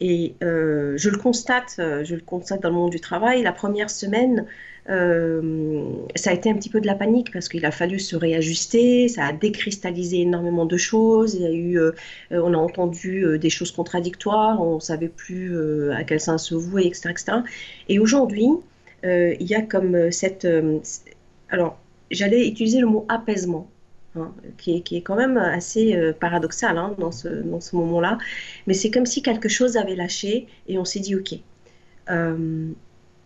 Et 0.01 0.35
euh, 0.43 0.93
je 0.97 1.09
le 1.09 1.17
constate, 1.17 1.75
euh, 1.79 2.03
je 2.05 2.15
le 2.15 2.21
constate 2.21 2.61
dans 2.61 2.69
le 2.69 2.75
monde 2.75 2.91
du 2.91 3.01
travail. 3.01 3.43
La 3.43 3.51
première 3.51 3.89
semaine, 3.89 4.45
euh, 4.89 5.91
ça 6.15 6.29
a 6.29 6.33
été 6.33 6.49
un 6.49 6.55
petit 6.55 6.69
peu 6.69 6.79
de 6.79 6.87
la 6.87 6.95
panique 6.95 7.33
parce 7.33 7.49
qu'il 7.49 7.65
a 7.65 7.71
fallu 7.71 7.99
se 7.99 8.15
réajuster, 8.15 9.09
ça 9.09 9.25
a 9.25 9.33
décristallisé 9.33 10.21
énormément 10.21 10.65
de 10.65 10.77
choses. 10.77 11.35
Il 11.35 11.41
y 11.41 11.45
a 11.45 11.51
eu, 11.51 11.79
on 12.31 12.53
a 12.53 12.57
entendu 12.57 13.37
des 13.37 13.49
choses 13.49 13.71
contradictoires, 13.71 14.61
on 14.61 14.79
savait 14.79 15.09
plus 15.09 15.91
à 15.91 16.03
quel 16.05 16.21
sens 16.21 16.47
se 16.47 16.55
vouer, 16.55 16.87
etc., 16.87 17.09
etc. 17.11 17.37
Et 17.89 17.99
aujourd'hui, 17.99 18.47
il 19.03 19.47
y 19.47 19.53
a 19.53 19.61
comme 19.61 20.11
cette, 20.11 20.47
alors 21.49 21.77
j'allais 22.09 22.47
utiliser 22.47 22.79
le 22.79 22.87
mot 22.87 23.05
apaisement. 23.09 23.69
Hein, 24.15 24.33
qui, 24.57 24.75
est, 24.75 24.81
qui, 24.81 24.97
est, 24.97 25.01
quand 25.01 25.15
même 25.15 25.37
assez 25.37 25.95
euh, 25.95 26.13
paradoxal 26.13 26.79
hein, 26.79 26.95
dans 26.97 27.11
ce, 27.11 27.27
dans 27.27 27.61
ce 27.61 27.75
moment-là. 27.75 28.17
Mais 28.65 28.73
c'est 28.73 28.89
comme 28.89 29.05
si 29.05 29.21
quelque 29.21 29.49
chose 29.49 29.77
avait 29.77 29.95
lâché 29.95 30.47
et 30.67 30.79
on 30.79 30.85
s'est 30.85 30.99
dit, 30.99 31.15
OK, 31.15 31.35
euh, 32.09 32.69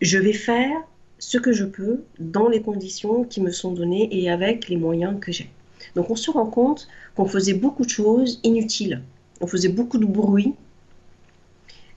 je 0.02 0.18
vais 0.18 0.34
faire 0.34 0.76
ce 1.20 1.38
que 1.38 1.54
je 1.54 1.64
peux 1.64 2.04
dans 2.20 2.50
les 2.50 2.62
conditions 2.62 3.24
qui 3.24 3.40
me 3.40 3.52
sont 3.52 3.72
données 3.72 4.10
et 4.12 4.30
avec 4.30 4.68
les 4.68 4.76
moyens 4.76 5.18
que 5.22 5.32
j'ai. 5.32 5.50
Donc 5.96 6.10
on 6.10 6.18
se 6.18 6.30
rend 6.30 6.48
compte 6.48 6.90
qu'on 7.16 7.26
faisait 7.26 7.54
beaucoup 7.54 7.86
de 7.86 7.90
choses 7.90 8.42
inutiles. 8.44 9.02
On 9.40 9.48
faisait 9.48 9.70
beaucoup 9.70 9.98
de 9.98 10.06
bruit 10.06 10.54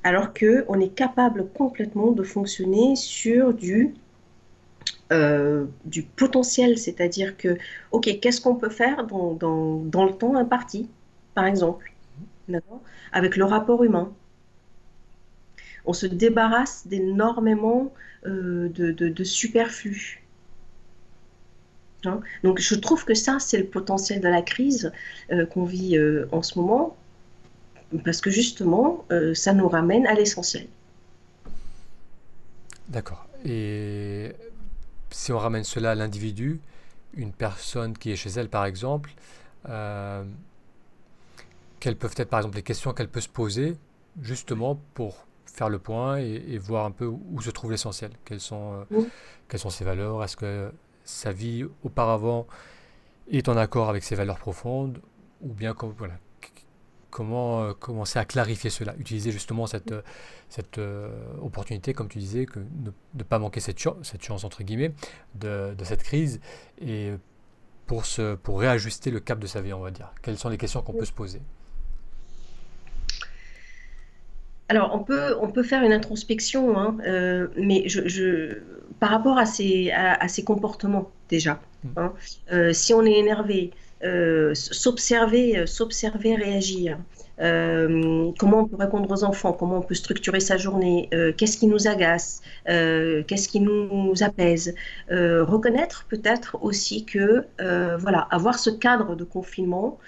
alors 0.04 0.32
qu'on 0.32 0.78
est 0.78 0.94
capable 0.94 1.48
complètement 1.48 2.12
de 2.12 2.22
fonctionner 2.22 2.94
sur 2.94 3.52
du 3.52 3.94
euh, 5.12 5.66
du 5.84 6.02
potentiel, 6.02 6.78
c'est-à-dire 6.78 7.36
que, 7.36 7.56
ok, 7.92 8.18
qu'est-ce 8.20 8.40
qu'on 8.40 8.56
peut 8.56 8.70
faire 8.70 9.06
dans, 9.06 9.38
le 9.38 10.12
temps 10.12 10.34
imparti, 10.34 10.88
par 11.34 11.46
exemple, 11.46 11.92
avec 13.12 13.36
le 13.36 13.44
rapport 13.44 13.84
humain. 13.84 14.12
On 15.84 15.92
se 15.92 16.06
débarrasse 16.06 16.88
d'énormément 16.88 17.94
euh, 18.26 18.68
de, 18.70 18.90
de, 18.90 19.24
superflu. 19.24 20.24
Hein. 22.04 22.20
Donc 22.42 22.58
je 22.58 22.74
trouve 22.74 23.04
que 23.04 23.14
ça, 23.14 23.38
c'est 23.38 23.58
le 23.58 23.66
potentiel 23.66 24.20
de 24.20 24.28
la 24.28 24.42
crise 24.42 24.90
euh, 25.30 25.46
qu'on 25.46 25.64
vit 25.64 25.96
en 26.32 26.42
ce 26.42 26.58
moment, 26.58 26.96
parce 28.04 28.20
que 28.20 28.30
justement, 28.30 29.04
ça 29.34 29.52
nous 29.52 29.68
ramène 29.68 30.04
à 30.08 30.14
l'essentiel. 30.14 30.66
D'accord. 32.88 33.28
Et 33.44 34.32
si 35.16 35.32
on 35.32 35.38
ramène 35.38 35.64
cela 35.64 35.92
à 35.92 35.94
l'individu, 35.94 36.60
une 37.14 37.32
personne 37.32 37.96
qui 37.96 38.12
est 38.12 38.16
chez 38.16 38.28
elle 38.28 38.50
par 38.50 38.66
exemple, 38.66 39.10
euh, 39.66 40.22
quelles 41.80 41.96
peuvent 41.96 42.14
être 42.18 42.28
par 42.28 42.40
exemple 42.40 42.56
les 42.56 42.62
questions 42.62 42.92
qu'elle 42.92 43.08
peut 43.08 43.22
se 43.22 43.28
poser 43.28 43.78
justement 44.20 44.78
pour 44.92 45.26
faire 45.46 45.70
le 45.70 45.78
point 45.78 46.18
et, 46.18 46.58
voir 46.58 46.84
un 46.84 46.90
peu 46.90 47.06
où, 47.06 47.40
se 47.40 47.50
trouve 47.50 47.70
l'essentiel, 47.70 48.10
quelles 48.26 48.40
sont, 48.40 48.84
euh, 48.92 49.04
quelles 49.48 49.60
sont 49.60 49.70
ses 49.70 49.84
valeurs, 49.84 50.22
est-ce 50.22 50.36
que 50.36 50.70
sa 51.04 51.32
vie 51.32 51.64
auparavant 51.82 52.46
est 53.30 53.48
en 53.48 53.56
accord 53.56 53.88
avec 53.88 54.04
ses 54.04 54.16
valeurs 54.16 54.38
profondes? 54.38 55.00
Ou 55.40 55.54
bien 55.54 55.72
comme, 55.72 55.94
voilà, 55.96 56.14
comment 57.10 57.62
euh, 57.62 57.72
commencer 57.72 58.18
à 58.18 58.24
clarifier 58.24 58.70
cela, 58.70 58.94
utiliser 58.98 59.30
justement 59.30 59.66
cette, 59.66 59.92
euh, 59.92 60.02
cette 60.48 60.78
euh, 60.78 61.08
opportunité, 61.40 61.92
comme 61.92 62.08
tu 62.08 62.18
disais, 62.18 62.46
que 62.46 62.58
de 62.58 62.92
ne 63.14 63.22
pas 63.22 63.38
manquer 63.38 63.60
cette, 63.60 63.78
chance, 63.78 63.96
cette 64.02 64.22
chance 64.22 64.44
entre 64.44 64.62
guillemets 64.62 64.92
de, 65.34 65.74
de, 65.74 65.84
cette 65.84 66.02
crise 66.02 66.40
et 66.80 67.12
pour, 67.86 68.06
se, 68.06 68.34
pour 68.34 68.60
réajuster 68.60 69.10
le 69.10 69.20
cap 69.20 69.38
de 69.38 69.46
sa 69.46 69.60
vie, 69.60 69.72
on 69.72 69.80
va 69.80 69.90
dire. 69.90 70.12
Quelles 70.22 70.38
sont 70.38 70.48
les 70.48 70.58
questions 70.58 70.82
qu'on 70.82 70.92
peut 70.92 71.04
se 71.04 71.12
poser? 71.12 71.40
Alors, 74.68 74.92
on 74.94 74.98
peut, 74.98 75.36
on 75.40 75.48
peut 75.48 75.62
faire 75.62 75.84
une 75.84 75.92
introspection, 75.92 76.76
hein, 76.76 76.96
mais 77.56 77.88
je, 77.88 78.08
je, 78.08 78.58
par 78.98 79.10
rapport 79.10 79.38
à 79.38 79.46
ces, 79.46 79.92
à, 79.92 80.26
ces 80.26 80.42
comportements, 80.42 81.12
déjà, 81.28 81.60
mm. 81.84 81.88
hein, 81.96 82.72
si 82.72 82.92
on 82.92 83.06
est 83.06 83.16
énervé, 83.16 83.70
euh, 84.04 84.54
s'observer, 84.54 85.58
euh, 85.58 85.66
s'observer, 85.66 86.34
réagir. 86.34 86.98
Euh, 87.40 88.30
comment 88.38 88.60
on 88.60 88.66
peut 88.66 88.76
répondre 88.76 89.10
aux 89.10 89.24
enfants, 89.24 89.54
comment 89.54 89.78
on 89.78 89.82
peut 89.82 89.94
structurer 89.94 90.40
sa 90.40 90.58
journée, 90.58 91.10
qu'est-ce 91.36 91.58
qui 91.58 91.66
nous 91.66 91.86
agace, 91.86 92.40
qu'est-ce 92.64 93.48
qui 93.48 93.60
nous, 93.60 94.22
apaise. 94.22 94.74
reconnaître 95.10 96.06
peut-être 96.08 96.56
aussi 96.62 97.04
que 97.04 97.44
voilà, 97.98 98.26
avoir 98.30 98.58
ce 98.58 98.70
cadre 98.70 99.16
de 99.16 99.24
confinement 99.24 99.98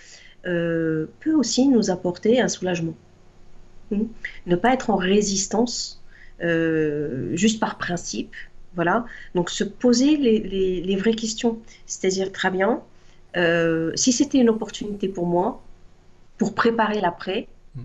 peut 0.43 1.35
aussi 1.35 1.69
nous 1.69 1.91
apporter 1.91 2.41
un 2.41 2.49
soulagement. 2.49 2.95
Hmm? 3.91 4.05
Ne 4.47 4.57
pas 4.57 4.73
être 4.73 4.89
en 4.89 4.97
résistance 4.97 6.03
juste 6.41 7.61
par 7.61 7.77
principe. 7.77 8.35
Voilà. 8.75 9.05
Donc 9.35 9.51
se 9.51 9.65
poser 9.65 10.17
les, 10.17 10.81
les 10.81 10.97
vraies 10.97 11.15
questions. 11.15 11.59
C'est-à-dire, 11.85 12.33
très 12.33 12.51
bien, 12.51 12.83
euh, 13.37 13.93
si 13.95 14.13
c'était 14.13 14.39
une 14.39 14.49
opportunité 14.49 15.09
pour 15.09 15.27
moi, 15.27 15.63
pour 16.39 16.55
préparer 16.55 17.01
l'après, 17.01 17.49
mm. 17.75 17.83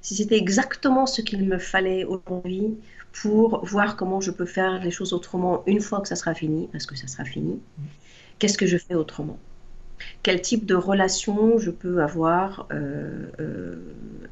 Si 0.00 0.16
c'était 0.16 0.38
exactement 0.38 1.04
ce 1.04 1.20
qu'il 1.20 1.44
me 1.44 1.58
fallait 1.58 2.04
aujourd'hui 2.04 2.78
pour 3.12 3.62
voir 3.66 3.96
comment 3.96 4.22
je 4.22 4.30
peux 4.30 4.46
faire 4.46 4.82
les 4.82 4.90
choses 4.90 5.12
autrement 5.12 5.62
une 5.66 5.82
fois 5.82 6.00
que 6.00 6.08
ça 6.08 6.16
sera 6.16 6.32
fini, 6.32 6.66
parce 6.72 6.86
que 6.86 6.96
ça 6.96 7.06
sera 7.06 7.24
fini, 7.24 7.52
mm. 7.52 7.82
qu'est-ce 8.38 8.56
que 8.56 8.66
je 8.66 8.78
fais 8.78 8.94
autrement? 8.94 9.38
Quel 10.22 10.40
type 10.40 10.64
de 10.64 10.74
relation 10.74 11.58
je 11.58 11.70
peux 11.70 12.02
avoir 12.02 12.68
euh, 12.72 13.26
euh, 13.40 13.76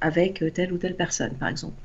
avec 0.01 0.43
telle 0.55 0.73
ou 0.73 0.79
telle 0.79 0.97
personne, 0.97 1.35
par 1.35 1.49
exemple? 1.49 1.77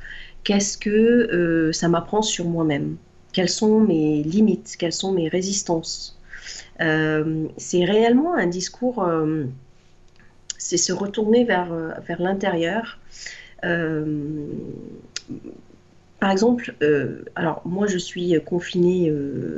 Qu'est-ce 0.45 0.77
que 0.77 1.71
ça 1.73 1.89
m'apprend 1.89 2.21
sur 2.21 2.45
moi-même? 2.45 2.95
Quelles 3.33 3.49
sont 3.49 3.81
mes 3.81 4.23
limites? 4.23 4.75
Quelles 4.77 4.93
sont 4.93 5.11
mes 5.11 5.27
résistances? 5.27 6.20
C'est 6.79 7.85
réellement 7.85 8.35
un 8.35 8.47
discours, 8.47 9.03
euh, 9.03 9.45
c'est 10.57 10.77
se 10.77 10.93
retourner 10.93 11.43
vers, 11.43 11.71
euh, 11.71 11.91
vers 12.07 12.21
l'intérieur. 12.21 12.99
par 16.19 16.31
exemple, 16.31 16.75
alors 17.35 17.61
moi 17.65 17.87
je 17.87 17.97
suis 17.97 18.39
confinée 18.45 19.13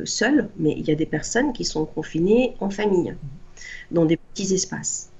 seule, 0.05 0.49
mais 0.57 0.73
il 0.77 0.85
y 0.85 0.91
a 0.91 0.95
des 0.95 1.05
personnes 1.05 1.53
qui 1.53 1.65
sont 1.65 1.85
confinées 1.85 2.55
en 2.59 2.69
famille, 2.69 3.15
dans 3.91 4.05
des 4.05 4.17
petits 4.17 4.53
espaces. 4.53 5.11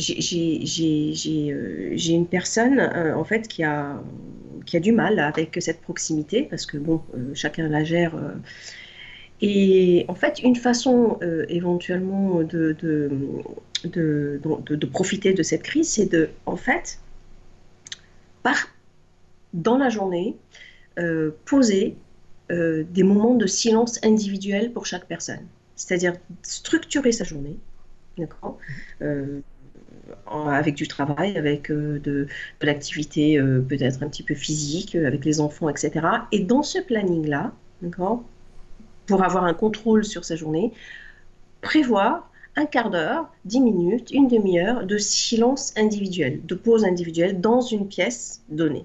J'ai 0.00 1.52
une 2.12 2.26
personne 2.26 2.80
en 2.80 3.24
fait 3.24 3.48
qui 3.48 3.64
a, 3.64 4.02
qui 4.66 4.76
a 4.76 4.80
du 4.80 4.92
mal 4.92 5.18
avec 5.18 5.56
cette 5.60 5.80
proximité 5.80 6.42
parce 6.42 6.66
que 6.66 6.78
bon, 6.78 7.02
chacun 7.34 7.68
la 7.68 7.84
gère 7.84 8.14
et 9.42 10.04
en 10.08 10.14
fait, 10.14 10.40
une 10.42 10.56
façon 10.56 11.18
euh, 11.22 11.46
éventuellement 11.48 12.42
de, 12.42 12.76
de, 12.78 13.10
de, 13.84 14.40
de, 14.42 14.86
profiter 14.86 15.32
de 15.32 15.42
cette 15.42 15.62
crise, 15.62 15.90
c'est 15.90 16.06
de, 16.06 16.28
en 16.44 16.56
fait, 16.56 16.98
par, 18.42 18.68
dans 19.54 19.78
la 19.78 19.88
journée, 19.88 20.36
euh, 20.98 21.30
poser 21.46 21.96
euh, 22.50 22.84
des 22.90 23.02
moments 23.02 23.34
de 23.34 23.46
silence 23.46 23.98
individuel 24.04 24.72
pour 24.72 24.84
chaque 24.84 25.06
personne. 25.06 25.46
C'est-à-dire 25.74 26.14
structurer 26.42 27.12
sa 27.12 27.24
journée, 27.24 27.56
d'accord? 28.18 28.58
Avec 30.26 30.74
du 30.74 30.88
travail, 30.88 31.36
avec 31.36 31.70
de, 31.70 32.00
de 32.04 32.26
l'activité 32.62 33.38
peut-être 33.68 34.02
un 34.02 34.08
petit 34.08 34.22
peu 34.22 34.34
physique, 34.34 34.94
avec 34.94 35.24
les 35.24 35.40
enfants, 35.40 35.68
etc. 35.68 36.06
Et 36.32 36.40
dans 36.40 36.62
ce 36.62 36.78
planning-là, 36.78 37.52
pour 39.06 39.24
avoir 39.24 39.44
un 39.44 39.54
contrôle 39.54 40.04
sur 40.04 40.24
sa 40.24 40.36
journée, 40.36 40.72
prévoir 41.60 42.30
un 42.56 42.66
quart 42.66 42.90
d'heure, 42.90 43.30
dix 43.44 43.60
minutes, 43.60 44.10
une 44.10 44.28
demi-heure 44.28 44.86
de 44.86 44.98
silence 44.98 45.72
individuel, 45.76 46.40
de 46.44 46.54
pause 46.54 46.84
individuelle 46.84 47.40
dans 47.40 47.60
une 47.60 47.86
pièce 47.88 48.42
donnée. 48.48 48.84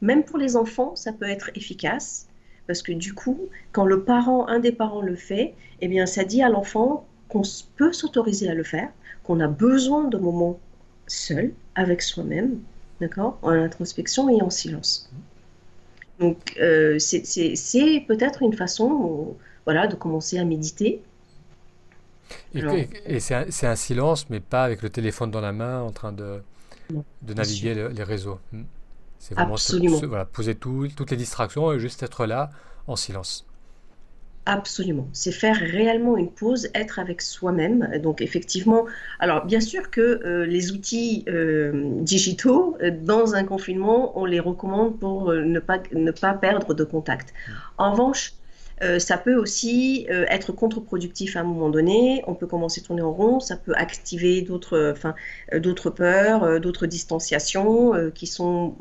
Même 0.00 0.24
pour 0.24 0.38
les 0.38 0.56
enfants, 0.56 0.96
ça 0.96 1.12
peut 1.12 1.28
être 1.28 1.50
efficace 1.54 2.26
parce 2.66 2.82
que 2.82 2.92
du 2.92 3.14
coup, 3.14 3.38
quand 3.72 3.84
le 3.84 4.02
parent, 4.02 4.48
un 4.48 4.58
des 4.58 4.72
parents 4.72 5.02
le 5.02 5.14
fait, 5.14 5.54
eh 5.80 5.88
bien, 5.88 6.04
ça 6.06 6.24
dit 6.24 6.42
à 6.42 6.48
l'enfant 6.48 7.06
qu'on 7.28 7.42
peut 7.76 7.92
s'autoriser 7.92 8.48
à 8.48 8.54
le 8.54 8.64
faire, 8.64 8.90
qu'on 9.26 9.40
a 9.40 9.48
besoin 9.48 10.04
de 10.08 10.16
moments 10.16 10.58
seuls 11.06 11.52
avec 11.74 12.02
soi-même, 12.02 12.60
d'accord, 13.00 13.38
en 13.42 13.50
introspection 13.50 14.28
et 14.28 14.40
en 14.40 14.50
silence. 14.50 15.10
Donc, 16.20 16.56
euh, 16.60 16.98
c'est 16.98 18.04
peut-être 18.06 18.42
une 18.42 18.54
façon 18.54 19.36
voilà, 19.64 19.86
de 19.86 19.96
commencer 19.96 20.38
à 20.38 20.44
méditer. 20.44 21.02
Et, 22.54 23.20
c'est 23.20 23.66
un, 23.66 23.76
silence, 23.76 24.30
mais 24.30 24.40
pas 24.40 24.64
avec 24.64 24.82
le 24.82 24.90
téléphone 24.90 25.30
dans 25.30 25.40
la 25.40 25.52
main 25.52 25.82
en 25.82 25.90
train 25.90 26.12
de, 26.12 26.40
de 27.22 27.34
naviguer 27.34 27.74
les 27.74 28.02
réseaux. 28.02 28.38
Hmm. 28.52 28.62
C'est 29.18 29.34
vraiment 29.34 29.54
Absolument. 29.54 29.98
voilà, 30.06 30.24
poser 30.24 30.54
tout, 30.54 30.88
toutes 30.94 31.10
les 31.10 31.16
distractions 31.16 31.72
et 31.72 31.80
juste 31.80 32.02
être 32.02 32.26
là 32.26 32.50
en 32.86 32.96
silence. 32.96 33.44
Absolument. 34.48 35.08
C'est 35.12 35.32
faire 35.32 35.56
réellement 35.56 36.16
une 36.16 36.30
pause, 36.30 36.68
être 36.72 37.00
avec 37.00 37.20
soi-même. 37.20 37.98
Donc 38.00 38.22
effectivement, 38.22 38.86
alors 39.18 39.44
bien 39.44 39.60
sûr 39.60 39.90
que 39.90 40.00
euh, 40.00 40.46
les 40.46 40.70
outils 40.70 41.24
euh, 41.26 41.72
digitaux, 42.00 42.76
euh, 42.80 42.92
dans 42.92 43.34
un 43.34 43.42
confinement, 43.42 44.16
on 44.16 44.24
les 44.24 44.38
recommande 44.38 45.00
pour 45.00 45.32
ne, 45.32 45.58
pas, 45.58 45.80
ne 45.92 46.12
pas 46.12 46.32
perdre 46.32 46.74
de 46.74 46.84
contact. 46.84 47.34
En 47.76 47.90
revanche, 47.90 48.34
ça 48.98 49.16
peut 49.16 49.36
aussi 49.36 50.06
être 50.10 50.52
contre-productif 50.52 51.34
à 51.36 51.40
un 51.40 51.44
moment 51.44 51.70
donné. 51.70 52.22
On 52.26 52.34
peut 52.34 52.46
commencer 52.46 52.82
à 52.82 52.84
tourner 52.84 53.00
en 53.00 53.10
rond, 53.10 53.40
ça 53.40 53.56
peut 53.56 53.72
activer 53.74 54.42
d'autres, 54.42 54.92
enfin, 54.92 55.14
d'autres 55.58 55.88
peurs, 55.88 56.60
d'autres 56.60 56.84
distanciations 56.84 57.94
qui 58.14 58.26
sont 58.26 58.74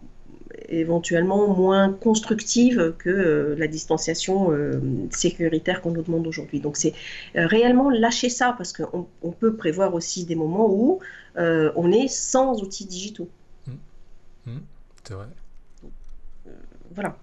éventuellement 0.70 1.48
moins 1.54 1.92
constructive 1.92 2.94
que 2.98 3.10
euh, 3.10 3.56
la 3.58 3.68
distanciation 3.68 4.52
euh, 4.52 4.80
sécuritaire 5.12 5.82
qu'on 5.82 5.92
nous 5.92 6.02
demande 6.02 6.28
aujourd'hui. 6.28 6.60
Donc 6.60 6.78
c'est 6.78 6.94
euh, 7.36 7.48
réellement 7.48 7.90
lâcher 7.90 8.30
ça 8.30 8.54
parce 8.58 8.74
qu'on 8.74 9.08
on 9.22 9.32
peut 9.32 9.56
prévoir 9.56 9.94
aussi 9.94 10.26
des 10.26 10.36
moments 10.36 10.70
où 10.70 11.00
on 11.38 11.92
est 11.92 12.08
sans 12.08 12.62
outils 12.62 12.86
digitaux. 12.86 13.28
Mmh. 13.68 13.72
Mmh. 14.46 14.60
C'est 15.04 15.14
vrai. 15.14 15.26
voilà. 16.94 17.18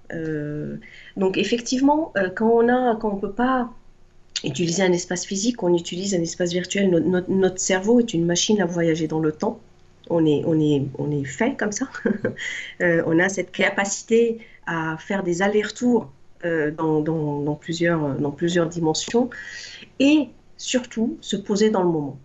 donc 1.17 1.39
effectivement, 1.39 2.12
quand 2.37 2.51
on 2.51 2.69
a, 2.69 2.97
quand 2.97 3.11
on 3.11 3.17
peut 3.17 3.33
pas 3.33 3.71
utiliser 4.45 4.83
un 4.83 4.93
espace 4.93 5.25
physique, 5.25 5.62
on 5.62 5.75
utilise 5.75 6.15
un 6.15 6.21
espace 6.21 6.53
virtuel. 6.53 6.91
notre 6.91 7.59
cerveau 7.59 8.01
est 8.01 8.12
une 8.12 8.27
machine 8.27 8.61
à 8.61 8.67
voyager 8.67 9.09
dans 9.09 9.21
le 9.21 9.33
temps 9.33 9.61
on 10.11 10.25
est, 10.27 10.43
on 10.47 10.59
est, 10.61 10.83
on 10.99 11.11
est 11.11 11.25
fait 11.25 11.57
comme 11.57 11.73
ça. 11.73 11.89
Euh, 12.81 13.03
on 13.07 13.19
a 13.19 13.29
cette 13.29 13.53
capacité 13.53 14.39
à 14.67 14.97
faire 14.99 15.23
des 15.23 15.43
allers-retours 15.43 16.11
euh, 16.45 16.71
dans, 16.73 17.55
plusieurs, 17.55 18.19
dans 18.19 18.33
plusieurs 18.33 18.69
dimensions 18.69 19.31
et 20.01 20.29
surtout 20.57 21.17
se 21.21 21.37
poser 21.37 21.71
dans 21.71 21.83
le 21.83 21.91
moment. 21.91 22.19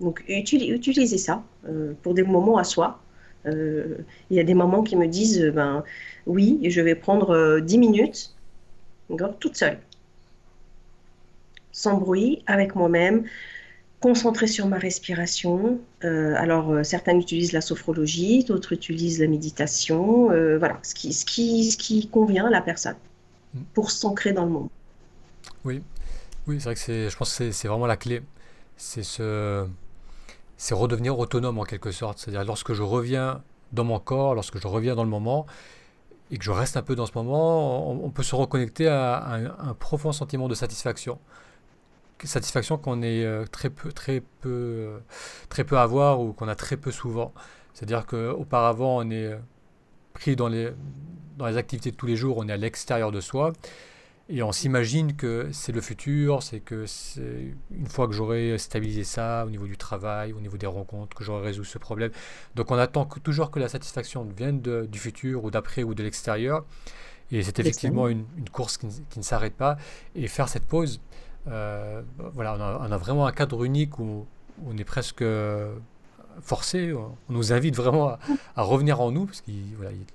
Donc 0.00 0.22
utiliser 0.28 1.18
ça 1.18 1.42
euh, 1.68 1.94
pour 2.02 2.14
des 2.14 2.22
moments 2.22 2.58
à 2.58 2.64
soi. 2.64 3.00
Il 3.46 4.04
y 4.30 4.40
a 4.40 4.44
des 4.44 4.54
moments 4.54 4.82
qui 4.82 4.96
me 4.96 5.06
disent, 5.06 5.40
ben 5.54 5.84
oui, 6.26 6.58
je 6.64 6.80
vais 6.80 6.94
prendre 6.94 7.60
10 7.60 7.78
minutes, 7.78 8.34
toute 9.40 9.56
seule, 9.56 9.78
sans 11.72 11.96
bruit, 11.96 12.42
avec 12.46 12.74
moi-même, 12.74 13.24
concentrer 14.00 14.46
sur 14.46 14.66
ma 14.66 14.78
respiration. 14.78 15.80
Euh, 16.04 16.34
alors, 16.36 16.70
euh, 16.70 16.82
certains 16.82 17.18
utilisent 17.18 17.52
la 17.52 17.60
sophrologie, 17.60 18.44
d'autres 18.44 18.72
utilisent 18.72 19.20
la 19.20 19.28
méditation. 19.28 20.30
Euh, 20.30 20.58
voilà, 20.58 20.78
ce 20.82 20.94
qui, 20.94 21.12
ce, 21.12 21.24
qui, 21.24 21.70
ce 21.70 21.76
qui 21.76 22.08
convient 22.08 22.46
à 22.46 22.50
la 22.50 22.60
personne 22.60 22.96
mm. 23.54 23.60
pour 23.74 23.90
s'ancrer 23.90 24.32
dans 24.32 24.44
le 24.44 24.50
monde. 24.50 24.68
Oui, 25.64 25.82
oui 26.46 26.56
c'est 26.58 26.64
vrai 26.64 26.74
que 26.74 26.80
c'est, 26.80 27.10
je 27.10 27.16
pense 27.16 27.36
que 27.36 27.50
c'est 27.50 27.68
vraiment 27.68 27.86
la 27.86 27.96
clé. 27.96 28.22
C'est 28.76 29.02
ce, 29.02 29.66
c'est 30.58 30.74
redevenir 30.74 31.18
autonome 31.18 31.58
en 31.58 31.64
quelque 31.64 31.90
sorte. 31.90 32.18
C'est-à-dire 32.18 32.44
lorsque 32.44 32.74
je 32.74 32.82
reviens 32.82 33.42
dans 33.72 33.84
mon 33.84 33.98
corps, 33.98 34.34
lorsque 34.34 34.60
je 34.60 34.66
reviens 34.66 34.94
dans 34.94 35.04
le 35.04 35.10
moment 35.10 35.46
et 36.30 36.38
que 36.38 36.44
je 36.44 36.50
reste 36.50 36.76
un 36.76 36.82
peu 36.82 36.94
dans 36.96 37.06
ce 37.06 37.12
moment, 37.14 37.90
on, 37.90 38.10
peut 38.10 38.24
se 38.24 38.34
reconnecter 38.34 38.88
à 38.88 39.38
un 39.60 39.74
profond 39.74 40.10
sentiment 40.10 40.48
de 40.48 40.54
satisfaction 40.54 41.20
satisfaction 42.24 42.78
qu'on 42.78 43.02
est 43.02 43.24
euh, 43.24 43.44
très 43.44 43.70
peu, 43.70 43.92
très 43.92 44.20
peu, 44.20 44.48
euh, 44.48 44.98
très 45.48 45.64
peu 45.64 45.76
à 45.76 45.82
avoir 45.82 46.20
ou 46.20 46.32
qu'on 46.32 46.48
a 46.48 46.54
très 46.54 46.76
peu 46.76 46.90
souvent. 46.90 47.32
C'est-à-dire 47.74 48.06
qu'auparavant, 48.06 48.98
on 48.98 49.10
est 49.10 49.26
euh, 49.26 49.38
pris 50.14 50.36
dans 50.36 50.48
les, 50.48 50.70
dans 51.36 51.46
les 51.46 51.56
activités 51.56 51.90
de 51.90 51.96
tous 51.96 52.06
les 52.06 52.16
jours, 52.16 52.38
on 52.38 52.48
est 52.48 52.52
à 52.52 52.56
l'extérieur 52.56 53.12
de 53.12 53.20
soi. 53.20 53.52
Et 54.28 54.42
on 54.42 54.50
s'imagine 54.50 55.14
que 55.14 55.50
c'est 55.52 55.70
le 55.70 55.80
futur, 55.80 56.42
c'est 56.42 56.58
que 56.58 56.84
c'est 56.86 57.54
une 57.70 57.86
fois 57.86 58.08
que 58.08 58.12
j'aurai 58.12 58.58
stabilisé 58.58 59.04
ça 59.04 59.44
au 59.46 59.50
niveau 59.50 59.66
du 59.66 59.76
travail, 59.76 60.32
au 60.32 60.40
niveau 60.40 60.56
des 60.56 60.66
rencontres, 60.66 61.16
que 61.16 61.22
j'aurai 61.22 61.44
résolu 61.44 61.64
ce 61.64 61.78
problème. 61.78 62.10
Donc 62.56 62.72
on 62.72 62.76
attend 62.76 63.04
toujours 63.04 63.52
que 63.52 63.60
la 63.60 63.68
satisfaction 63.68 64.26
vienne 64.36 64.60
du 64.60 64.98
futur 64.98 65.44
ou 65.44 65.52
d'après 65.52 65.84
ou 65.84 65.94
de 65.94 66.02
l'extérieur. 66.02 66.64
Et 67.30 67.42
c'est 67.42 67.58
effectivement 67.60 68.08
une, 68.08 68.24
course 68.52 68.78
qui, 68.78 68.88
qui 69.10 69.18
ne 69.20 69.24
s'arrête 69.24 69.54
pas. 69.54 69.76
Et 70.14 70.26
faire 70.26 70.48
cette 70.48 70.66
pause, 70.66 71.00
euh, 71.48 72.02
voilà, 72.34 72.56
on 72.80 72.92
a, 72.92 72.96
vraiment 72.96 73.26
un 73.26 73.32
cadre 73.32 73.64
unique 73.64 73.98
où, 73.98 74.26
on 74.66 74.76
est 74.78 74.84
presque 74.84 75.24
forcé, 76.40 76.92
on 76.92 77.16
nous 77.28 77.52
invite 77.52 77.76
vraiment 77.76 78.16
à, 78.56 78.62
revenir 78.62 79.00
en 79.00 79.10
nous, 79.10 79.26
parce 79.26 79.40
que 79.40 79.50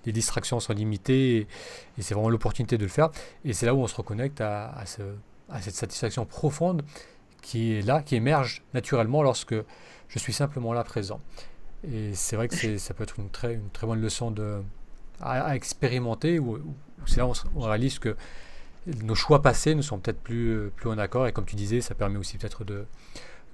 les 0.05 0.11
distractions 0.11 0.59
sont 0.59 0.73
limitées 0.73 1.47
et, 1.97 2.01
c'est 2.01 2.13
vraiment 2.13 2.29
l'opportunité 2.29 2.77
de 2.77 2.83
le 2.83 2.89
faire. 2.89 3.09
Et 3.45 3.53
c'est 3.53 3.65
là 3.65 3.73
où 3.73 3.79
on 3.79 3.87
se 3.87 3.95
reconnecte 3.95 4.41
à, 4.41 4.83
cette 4.85 5.75
satisfaction 5.75 6.25
profonde 6.25 6.83
qui 7.41 7.73
est 7.73 7.81
là, 7.81 8.01
qui 8.01 8.15
émerge 8.15 8.63
naturellement 8.73 9.23
lorsque 9.23 9.55
je 10.07 10.19
suis 10.19 10.33
simplement 10.33 10.73
là 10.73 10.83
présent. 10.83 11.21
Et 11.83 12.13
c'est 12.13 12.35
vrai 12.35 12.47
que 12.47 12.77
ça 12.77 12.93
peut 12.93 13.03
être 13.03 13.19
une 13.19 13.29
très, 13.29 13.59
bonne 13.83 14.01
leçon 14.01 14.33
à, 15.19 15.55
expérimenter, 15.55 16.39
où, 16.39 16.59
c'est 17.05 17.17
là 17.17 17.27
où 17.27 17.33
on 17.55 17.61
réalise 17.61 17.99
que 17.99 18.15
nos 18.87 19.15
choix 19.15 19.41
passés 19.41 19.75
ne 19.75 19.81
sont 19.81 19.99
peut-être 19.99 20.19
plus, 20.19 20.49
euh, 20.49 20.71
plus 20.75 20.89
en 20.89 20.97
accord. 20.97 21.27
Et 21.27 21.31
comme 21.31 21.45
tu 21.45 21.55
disais, 21.55 21.81
ça 21.81 21.95
permet 21.95 22.17
aussi 22.17 22.37
peut-être 22.37 22.63
de, 22.63 22.85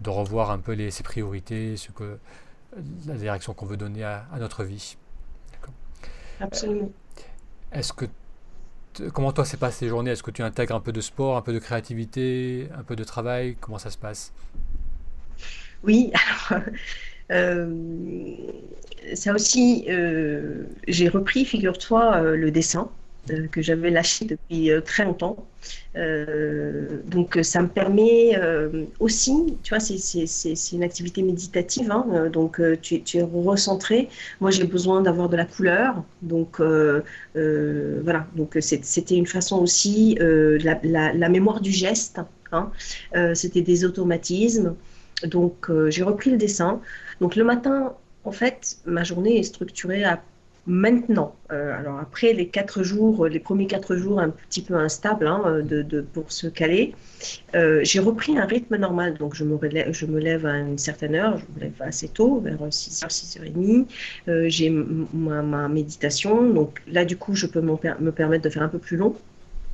de 0.01 0.09
revoir 0.09 0.51
un 0.51 0.59
peu 0.59 0.73
les, 0.73 0.91
ses 0.91 1.03
priorités, 1.03 1.77
ce 1.77 1.91
que, 1.91 2.17
la 3.05 3.15
direction 3.15 3.53
qu'on 3.53 3.65
veut 3.65 3.77
donner 3.77 4.03
à, 4.03 4.27
notre 4.39 4.63
vie. 4.63 4.97
Absolument. 6.39 6.91
Euh, 7.19 7.77
est-ce 7.79 7.93
que 7.93 8.05
comment 9.13 9.31
toi 9.31 9.43
s'est 9.43 9.57
passé 9.57 9.79
ces 9.79 9.89
journées? 9.89 10.11
Est-ce 10.11 10.23
que 10.23 10.31
tu 10.31 10.43
intègres 10.43 10.75
un 10.75 10.79
peu 10.79 10.91
de 10.91 11.01
sport, 11.01 11.35
un 11.35 11.41
peu 11.41 11.53
de 11.53 11.59
créativité, 11.59 12.69
un 12.77 12.83
peu 12.83 12.95
de 12.95 13.03
travail? 13.03 13.57
Comment 13.59 13.79
ça 13.79 13.89
se 13.89 13.97
passe? 13.97 14.31
Oui, 15.83 16.11
alors 16.49 16.63
euh, 17.31 18.35
ça 19.13 19.33
aussi, 19.33 19.87
j'ai 20.87 21.09
repris, 21.09 21.43
figure-toi, 21.43 22.21
le 22.21 22.51
dessin. 22.51 22.89
Euh, 23.31 23.47
que 23.47 23.61
j'avais 23.61 23.89
lâché 23.89 24.25
depuis 24.25 24.71
euh, 24.71 24.81
très 24.81 25.03
longtemps. 25.03 25.47
Euh, 25.95 27.01
donc 27.05 27.39
ça 27.41 27.61
me 27.61 27.67
permet 27.67 28.39
aussi, 28.99 29.57
tu 29.63 29.69
vois, 29.69 29.79
c'est 29.79 30.71
une 30.71 30.83
activité 30.83 31.21
méditative, 31.23 31.91
hein, 31.91 32.29
donc 32.31 32.61
tu, 32.81 33.01
tu, 33.01 33.17
es 33.17 33.21
recentré. 33.21 34.07
Moi 34.39 34.51
j'ai 34.51 34.63
besoin 34.65 35.01
d'avoir 35.01 35.29
de 35.29 35.35
la 35.35 35.45
couleur, 35.45 36.03
donc 36.21 36.61
voilà, 36.61 38.27
donc 38.35 38.57
c'était 38.61 39.15
une 39.15 39.25
façon 39.25 39.57
aussi, 39.57 40.17
la, 40.19 41.29
mémoire 41.29 41.59
du 41.59 41.71
geste, 41.71 42.21
hein, 42.51 42.71
c'était 43.33 43.61
des 43.61 43.83
automatismes. 43.83 44.75
Donc 45.25 45.69
j'ai 45.89 46.03
repris 46.03 46.29
le 46.29 46.37
dessin. 46.37 46.81
Donc 47.19 47.35
le 47.35 47.43
matin, 47.43 47.93
en 48.23 48.31
fait, 48.31 48.77
ma 48.85 49.03
journée 49.03 49.39
est 49.39 49.43
structurée 49.43 50.03
à 50.03 50.21
maintenant. 50.67 51.33
Euh, 51.51 51.75
alors 51.75 51.97
après 51.97 52.33
les 52.33 52.49
quatre 52.49 52.83
jours, 52.83 53.27
les 53.27 53.39
premiers 53.39 53.67
quatre 53.67 53.95
jours 53.95 54.19
un 54.19 54.29
petit 54.29 54.61
peu 54.61 54.75
instables 54.75 55.25
hein, 55.25 55.61
de, 55.63 56.01
pour 56.01 56.31
se 56.31 56.47
caler, 56.47 56.93
euh, 57.55 57.79
j'ai 57.83 57.99
repris 57.99 58.37
un 58.37 58.45
rythme 58.45 58.75
normal. 58.75 59.17
Donc 59.17 59.33
je 59.33 59.45
me, 59.45 59.55
relève, 59.55 59.91
je 59.93 60.05
me 60.05 60.19
lève 60.19 60.45
à 60.45 60.57
une 60.57 60.77
certaine 60.77 61.15
heure, 61.15 61.37
je 61.37 61.45
me 61.55 61.61
lève 61.61 61.81
assez 61.81 62.09
tôt, 62.09 62.41
vers 62.41 62.59
6h, 62.59 63.07
6h30. 63.07 63.87
Euh, 64.27 64.45
j'ai 64.49 64.69
ma, 64.69 65.67
méditation. 65.69 66.49
Donc 66.51 66.81
là 66.87 67.05
du 67.05 67.17
coup 67.17 67.33
je 67.33 67.47
peux 67.47 67.61
me 67.61 68.11
permettre 68.11 68.43
de 68.43 68.49
faire 68.49 68.63
un 68.63 68.69
peu 68.69 68.79
plus 68.79 68.97
long. 68.97 69.15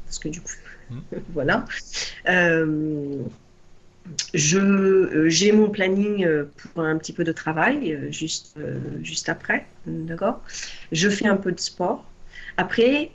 Parce 0.06 0.20
que 0.20 0.30
du 0.30 0.42
coup, 0.42 0.52
mmh. 0.92 0.98
voilà. 1.34 1.66
Euh, 4.36 5.30
j'ai 5.30 5.52
mon 5.52 5.70
planning 5.70 6.26
euh, 6.26 6.46
pour 6.74 6.84
un 6.84 6.98
petit 6.98 7.14
peu 7.14 7.24
de 7.24 7.32
travail 7.32 7.94
euh, 7.94 8.12
juste, 8.12 8.58
juste 9.02 9.30
après, 9.30 9.66
d'accord? 9.86 10.42
Je 10.92 11.10
fais 11.10 11.28
un 11.28 11.38
peu 11.38 11.52
de 11.52 11.60
sport. 11.60 12.04
Après, 12.58 13.10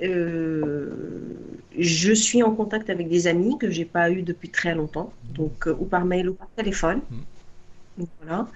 je 1.79 2.12
suis 2.12 2.42
en 2.42 2.53
contact 2.53 2.90
avec 2.90 3.09
des 3.09 3.29
amis 3.29 3.57
que 3.59 3.70
j'ai 3.70 3.85
pas 3.85 4.11
eu 4.11 4.22
depuis 4.22 4.48
très 4.48 4.74
longtemps, 4.74 5.12
donc 5.35 5.68
ou 5.79 5.85
par 5.85 6.05
mail 6.05 6.31
ou 6.31 6.35
par 6.35 6.48
téléphone. 6.57 7.01
Voilà. 8.20 8.48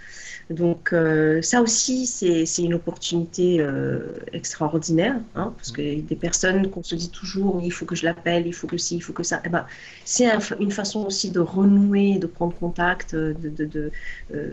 Donc 0.50 0.92
euh, 0.92 1.42
ça 1.42 1.62
aussi, 1.62 2.06
c'est 2.06 2.62
une 2.62 2.74
opportunité 2.74 3.60
euh, 3.60 4.12
extraordinaire, 4.32 5.16
hein, 5.34 5.52
parce 5.56 5.72
que 5.72 6.00
des 6.00 6.16
personnes 6.16 6.70
qu'on 6.70 6.82
se 6.82 6.94
dit 6.94 7.10
toujours, 7.10 7.60
il 7.62 7.72
faut 7.72 7.86
que 7.86 7.94
je 7.96 8.04
l'appelle, 8.04 8.46
il 8.46 8.52
faut 8.54 8.66
que 8.66 8.76
ci, 8.76 8.96
il 8.96 9.00
faut 9.00 9.12
que 9.12 9.22
ça. 9.22 9.40
Eh 9.44 9.48
ben, 9.48 9.66
c'est 10.04 10.28
une 10.60 10.70
façon 10.70 11.06
aussi 11.06 11.30
de 11.30 11.40
renouer, 11.40 12.18
de 12.18 12.26
prendre 12.26 12.54
contact, 12.54 13.14
de, 13.14 13.32
de, 13.32 13.64
de, 13.64 13.90
euh, 14.34 14.50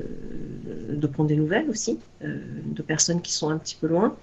de 0.90 1.08
prendre 1.08 1.30
des 1.30 1.36
nouvelles 1.36 1.70
aussi, 1.70 2.00
de 2.22 2.82
personnes 2.82 3.22
qui 3.22 3.34
sont 3.34 3.50
un 3.50 3.58
petit 3.58 3.78
peu 3.80 3.88
loin. 3.88 4.16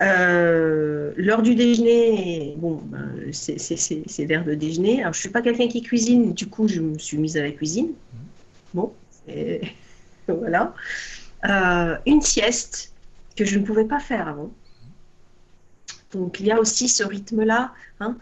l'heure 0.00 1.42
du 1.42 1.54
déjeuner, 1.54 2.54
bon, 2.58 2.80
ben, 2.84 3.32
c'est 3.32 4.26
l'heure 4.26 4.44
de 4.44 4.54
déjeuner. 4.54 5.02
Alors, 5.02 5.14
je 5.14 5.20
suis 5.20 5.30
pas 5.30 5.42
quelqu'un 5.42 5.68
qui 5.68 5.82
cuisine, 5.82 6.32
du 6.34 6.46
coup, 6.48 6.68
je 6.68 6.80
me 6.80 6.98
suis 6.98 7.18
mise 7.18 7.36
à 7.36 7.42
la 7.42 7.50
cuisine. 7.52 7.92
Bon, 8.74 8.92
voilà. 10.28 10.74
Euh, 11.44 11.96
une 12.06 12.22
sieste 12.22 12.92
que 13.36 13.44
je 13.44 13.58
ne 13.58 13.64
pouvais 13.64 13.84
pas 13.84 13.98
faire 13.98 14.28
avant. 14.28 14.52
Donc 16.12 16.40
il 16.40 16.46
y 16.46 16.52
a 16.52 16.60
aussi 16.60 16.88
ce 16.88 17.04
rythme-là, 17.04 17.72
hein, 18.00 18.16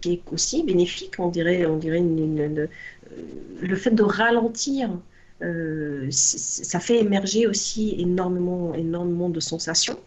qui 0.00 0.12
est 0.12 0.22
aussi 0.30 0.62
bénéfique, 0.62 1.14
on 1.18 1.28
dirait, 1.28 1.64
on 1.64 1.78
dirait 1.78 2.02
le 2.02 3.76
fait 3.76 3.90
de 3.90 4.02
ralentir 4.02 4.90
euh, 5.42 6.08
ça 6.10 6.80
fait 6.80 6.98
émerger 6.98 7.46
aussi 7.46 7.94
énormément, 7.98 8.74
énormément 8.74 9.28
de 9.28 9.40
sensations. 9.40 9.98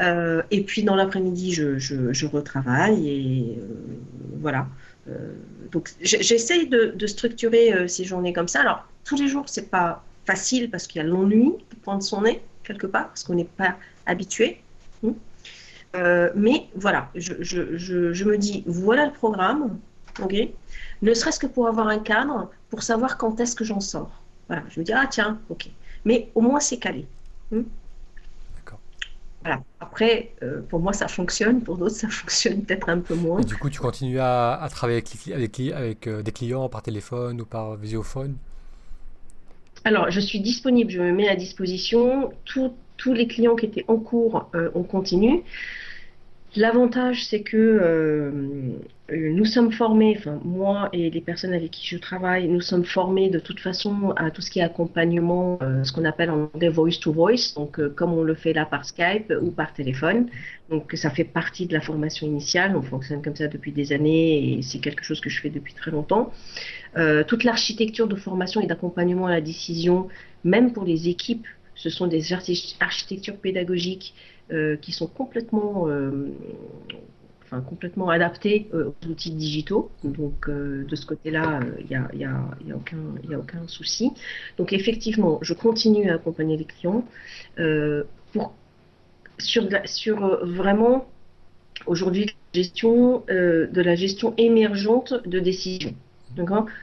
Euh, 0.00 0.42
et 0.50 0.62
puis 0.62 0.84
dans 0.84 0.94
l'après-midi, 0.94 1.52
je, 1.52 1.78
je, 1.78 2.26
retravaille 2.26 3.08
et 3.08 3.58
euh, 3.58 3.66
voilà. 4.40 4.68
Donc 5.72 5.90
j'essaye 6.00 6.68
de, 6.68 7.06
structurer 7.06 7.88
ces 7.88 8.04
journées 8.04 8.32
comme 8.32 8.48
ça. 8.48 8.60
Alors 8.60 8.86
tous 9.04 9.16
les 9.16 9.28
jours, 9.28 9.48
c'est 9.48 9.68
pas 9.68 10.04
facile 10.26 10.70
parce 10.70 10.86
qu'il 10.86 11.02
y 11.02 11.04
a 11.04 11.08
l'ennui 11.08 11.54
de 11.70 11.76
pointe 11.82 12.02
son 12.02 12.22
nez 12.22 12.40
quelque 12.62 12.86
part 12.86 13.08
parce 13.08 13.24
qu'on 13.24 13.34
n'est 13.34 13.44
pas 13.44 13.76
habitué. 14.06 14.60
Hein. 15.04 15.14
mais 16.36 16.68
voilà, 16.76 17.10
je, 17.14 18.24
me 18.24 18.38
dis 18.38 18.62
voilà 18.66 19.06
le 19.06 19.12
programme, 19.12 19.78
ok 20.22 20.34
ne 21.02 21.14
serait-ce 21.14 21.40
que 21.40 21.46
pour 21.46 21.66
avoir 21.66 21.88
un 21.88 21.98
cadre, 21.98 22.50
pour 22.70 22.82
savoir 22.82 23.18
quand 23.18 23.40
est-ce 23.40 23.56
que 23.56 23.64
j'en 23.64 23.80
sors. 23.80 24.22
Voilà, 24.46 24.62
je 24.70 24.80
me 24.80 24.84
dis, 24.84 24.92
ah 24.92 25.06
tiens, 25.10 25.40
ok. 25.48 25.68
Mais 26.04 26.30
au 26.34 26.40
moins, 26.40 26.60
c'est 26.60 26.78
calé. 26.78 27.06
Hmm. 27.50 27.62
Voilà. 29.44 29.62
Après, 29.80 30.32
euh, 30.42 30.60
pour 30.68 30.80
moi, 30.80 30.92
ça 30.92 31.08
fonctionne. 31.08 31.62
Pour 31.62 31.76
d'autres, 31.76 31.94
ça 31.94 32.08
fonctionne 32.10 32.62
peut-être 32.62 32.88
un 32.88 33.00
peu 33.00 33.14
moins. 33.14 33.40
Et 33.40 33.44
du 33.44 33.56
coup, 33.56 33.70
tu 33.70 33.80
continues 33.80 34.20
à, 34.20 34.66
travailler 34.70 34.98
avec, 34.98 35.32
avec, 35.32 35.60
avec 35.72 36.06
euh, 36.06 36.22
des 36.22 36.32
clients 36.32 36.68
par 36.68 36.82
téléphone 36.82 37.40
ou 37.40 37.44
par 37.44 37.76
visiophone? 37.76 38.36
Alors, 39.84 40.10
je 40.10 40.20
suis 40.20 40.40
disponible. 40.40 40.90
Je 40.90 41.00
me 41.00 41.12
mets 41.12 41.28
à 41.28 41.36
disposition. 41.36 42.32
tous 42.44 43.12
les 43.12 43.26
clients 43.26 43.56
qui 43.56 43.66
étaient 43.66 43.84
en 43.88 43.96
cours, 43.96 44.48
euh, 44.54 44.70
on 44.74 44.84
continue. 44.84 45.42
L'avantage, 46.54 47.26
c'est 47.26 47.40
que 47.40 47.56
euh, 47.56 48.30
nous 49.16 49.44
sommes 49.44 49.72
formés, 49.72 50.14
enfin 50.18 50.40
moi 50.44 50.88
et 50.92 51.10
les 51.10 51.20
personnes 51.20 51.52
avec 51.52 51.70
qui 51.70 51.86
je 51.86 51.98
travaille, 51.98 52.48
nous 52.48 52.60
sommes 52.60 52.84
formés 52.84 53.30
de 53.30 53.38
toute 53.38 53.60
façon 53.60 54.10
à 54.16 54.30
tout 54.30 54.42
ce 54.42 54.50
qui 54.50 54.58
est 54.60 54.62
accompagnement, 54.62 55.58
euh, 55.62 55.84
ce 55.84 55.92
qu'on 55.92 56.04
appelle 56.04 56.30
en 56.30 56.50
anglais 56.54 56.68
voice 56.68 56.98
to 57.00 57.12
voice, 57.12 57.54
donc 57.54 57.78
euh, 57.78 57.88
comme 57.88 58.12
on 58.12 58.22
le 58.22 58.34
fait 58.34 58.52
là 58.52 58.64
par 58.66 58.84
Skype 58.84 59.32
ou 59.40 59.50
par 59.50 59.72
téléphone. 59.72 60.28
Donc 60.70 60.92
ça 60.94 61.10
fait 61.10 61.24
partie 61.24 61.66
de 61.66 61.72
la 61.72 61.80
formation 61.80 62.26
initiale, 62.26 62.76
on 62.76 62.82
fonctionne 62.82 63.22
comme 63.22 63.36
ça 63.36 63.48
depuis 63.48 63.72
des 63.72 63.92
années 63.92 64.58
et 64.58 64.62
c'est 64.62 64.78
quelque 64.78 65.04
chose 65.04 65.20
que 65.20 65.28
je 65.28 65.40
fais 65.40 65.50
depuis 65.50 65.74
très 65.74 65.90
longtemps. 65.90 66.32
toute 67.26 67.44
l'architecture 67.44 68.08
de 68.08 68.16
formation 68.16 68.60
et 68.60 68.66
d'accompagnement 68.66 69.26
à 69.26 69.30
la 69.30 69.40
décision, 69.40 70.08
même 70.44 70.72
pour 70.72 70.84
les 70.84 71.08
équipes, 71.08 71.46
ce 71.74 71.90
sont 71.90 72.06
des 72.06 72.32
architectures 72.80 73.36
pédagogiques 73.36 74.14
euh, 74.52 74.76
qui 74.76 74.92
sont 74.92 75.06
complètement, 75.06 75.88
euh, 75.88 76.28
complètement 77.60 78.08
adaptés 78.08 78.68
euh, 78.74 78.90
aux 78.90 79.08
outils 79.08 79.32
digitaux. 79.32 79.90
Donc 80.04 80.48
de 80.48 80.96
ce 80.96 81.06
côté-là, 81.06 81.60
il 81.80 81.86
n'y 81.86 81.96
a, 81.96 82.08
y 82.14 82.24
a, 82.24 82.40
y 82.66 82.72
a, 82.72 82.76
aucun, 82.76 82.98
a 83.32 83.38
aucun 83.38 83.66
souci. 83.68 84.12
Donc 84.58 84.72
effectivement, 84.72 85.38
je 85.42 85.54
continue 85.54 86.10
à 86.10 86.14
accompagner 86.14 86.56
les 86.56 86.64
clients 86.64 87.04
pour, 88.32 88.54
sur, 89.38 89.68
sur 89.84 90.46
vraiment 90.46 91.06
aujourd'hui 91.86 92.34
gestion 92.52 93.24
de 93.28 93.82
la 93.82 93.94
gestion 93.94 94.34
émergente 94.36 95.14
de 95.26 95.38
décisions. 95.38 95.94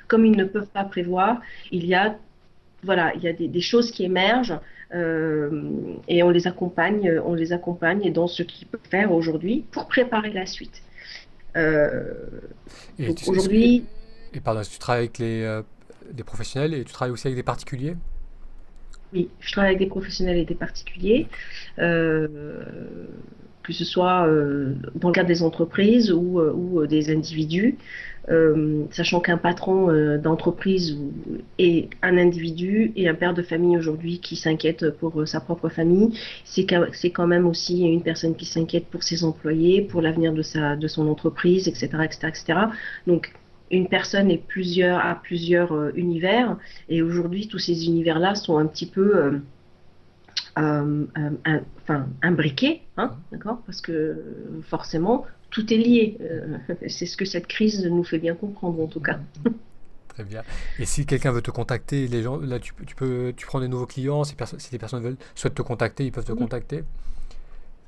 Comme 0.08 0.26
ils 0.26 0.38
ne 0.38 0.44
peuvent 0.46 0.68
pas 0.68 0.84
prévoir, 0.84 1.42
il 1.72 1.86
y 1.86 1.96
a 1.96 2.18
voilà, 2.84 3.14
il 3.16 3.24
y 3.24 3.28
a 3.28 3.34
des, 3.34 3.62
choses 3.62 3.92
qui 3.92 4.04
émergent 4.04 4.52
euh, 4.52 4.58
et 4.92 6.24
on 6.24 6.30
les 6.30 6.48
accompagne, 6.48 7.22
on 7.24 7.34
les 7.34 7.54
accompagne 7.54 8.12
dans 8.12 8.28
ce 8.28 8.44
qu'ils 8.44 8.68
peuvent 8.68 8.80
faire 8.90 9.12
aujourd'hui 9.12 9.66
pour 9.72 9.88
préparer 9.88 10.32
la 10.32 10.46
suite. 10.46 10.82
Euh, 11.56 12.14
aujourd'hui. 13.28 13.86
Et 14.34 14.40
pardon, 14.40 14.62
tu 14.62 14.78
travailles 14.78 15.04
avec 15.04 15.18
les, 15.18 15.42
euh, 15.44 15.62
des 16.12 16.24
professionnels 16.24 16.74
et 16.74 16.84
tu 16.84 16.94
travailles 16.94 17.14
aussi 17.14 17.28
avec 17.28 17.36
des 17.36 17.44
particuliers? 17.44 17.96
Oui, 19.14 19.30
je 19.40 19.52
travaille 19.52 19.70
avec 19.70 19.80
des 19.80 19.88
professionnels 19.88 20.38
et 20.38 20.46
des 20.46 20.54
particuliers, 20.56 21.28
que 23.70 23.76
ce 23.76 23.86
soit 23.86 24.28
dans 24.96 25.10
le 25.10 25.14
cadre 25.14 25.28
des 25.28 25.44
entreprises 25.44 26.12
ou, 26.12 26.40
ou 26.40 26.88
des 26.88 27.12
individus. 27.12 27.78
Euh, 28.30 28.86
sachant 28.92 29.22
qu'un 29.22 29.38
patron 29.38 29.90
euh, 29.90 30.20
d'entreprise 30.20 30.98
est 31.58 31.90
un 32.04 32.18
individu 32.18 32.92
et 32.96 33.08
un 33.10 33.16
père 33.16 33.34
de 33.34 33.42
famille 33.42 33.76
aujourd'hui 33.76 34.20
qui 34.20 34.36
s'inquiète 34.36 34.92
pour 35.00 35.22
euh, 35.22 35.26
sa 35.26 35.40
propre 35.40 35.70
famille, 35.70 36.12
c'est 36.44 36.66
quand 36.66 37.28
même 37.28 37.48
aussi 37.48 37.82
une 37.82 38.04
personne 38.04 38.36
qui 38.36 38.46
s'inquiète 38.46 38.86
pour 38.86 39.02
ses 39.04 39.24
employés, 39.24 39.82
pour 39.82 40.02
l'avenir 40.02 40.34
de, 40.34 40.76
de 40.76 40.88
son 40.88 41.08
entreprise, 41.08 41.68
etc., 41.68 41.90
etc., 42.04 42.18
etc. 42.28 42.60
Donc, 43.08 43.34
une 43.72 43.88
personne 43.88 44.30
est 44.30 44.44
plusieurs, 44.48 45.00
a 45.00 45.16
plusieurs 45.16 45.96
univers 45.96 46.58
et 46.88 47.02
aujourd'hui, 47.02 47.48
tous 47.48 47.60
ces 47.60 47.86
univers-là 47.86 48.36
sont 48.36 48.58
un 48.58 48.66
petit 48.66 48.88
peu... 48.88 49.40
Euh, 50.58 51.06
enfin, 51.82 52.08
imbriqués, 52.22 52.82
hein, 52.98 53.16
d'accord 53.32 53.62
Parce 53.66 53.82
que 53.82 54.62
forcément, 54.64 55.26
tout 55.50 55.74
est 55.74 55.78
lié. 55.78 56.18
Euh, 56.22 56.58
c'est 56.88 57.06
ce 57.06 57.18
que 57.18 57.26
cette 57.26 57.48
crise 57.48 57.86
nous 57.86 58.04
fait 58.04 58.20
bien 58.20 58.36
comprendre 58.36 58.82
en 58.82 58.88
tout 58.88 59.00
cas. 59.00 59.20
Très 60.10 60.24
bien. 60.24 60.44
Et 60.80 60.86
si 60.86 61.06
quelqu'un 61.06 61.32
veut 61.32 61.42
te 61.42 61.52
contacter, 61.52 62.08
les 62.08 62.24
gens, 62.24 62.38
là, 62.38 62.60
tu, 62.60 62.74
tu 62.86 62.96
peux, 62.96 63.34
tu 63.36 63.46
prends 63.46 63.62
des 63.62 63.70
nouveaux 63.70 63.86
clients. 63.86 64.24
Si, 64.24 64.36
si 64.58 64.72
des 64.72 64.78
personnes 64.78 65.04
veulent, 65.04 65.18
souhaitent 65.34 65.56
te 65.56 65.62
contacter, 65.62 66.06
ils 66.06 66.12
peuvent 66.12 66.26
te 66.26 66.34
contacter? 66.34 66.84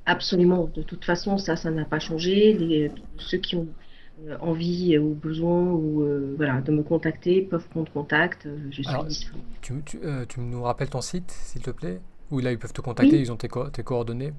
Absolument. 0.06 0.72
De 0.74 0.82
toute 0.82 1.04
façon, 1.04 1.38
ça, 1.38 1.56
ça 1.56 1.72
n'a 1.72 1.84
pas 1.84 2.00
changé. 2.00 2.54
Les, 2.54 2.92
ceux 3.18 3.38
qui 3.38 3.58
ont 3.58 3.68
euh, 4.28 4.38
envie 4.40 4.98
ou 4.98 5.14
besoin 5.14 5.72
ou 5.72 6.04
euh, 6.04 6.34
voilà 6.38 6.62
de 6.62 6.72
me 6.72 6.84
contacter 6.84 7.42
peuvent 7.42 7.68
prendre 7.68 7.92
contact. 7.92 8.48
Je 8.70 8.82
suis 8.82 9.04
disponible. 9.08 9.48
Tu, 9.62 9.74
tu, 9.84 10.00
tu, 10.30 10.40
nous 10.40 10.64
rappelles 10.64 10.90
ton 10.90 11.02
site, 11.02 11.32
s'il 11.32 11.62
te 11.62 11.72
plaît? 11.72 12.00
Où 12.32 12.40
là, 12.40 12.52
ils 12.52 12.58
peuvent 12.58 12.74
te 12.74 12.82
contacter. 12.82 13.20
Ils 13.20 13.32
ont 13.32 13.38
tes, 13.38 13.50
tes 13.74 13.84
coordonnées. 13.84 14.34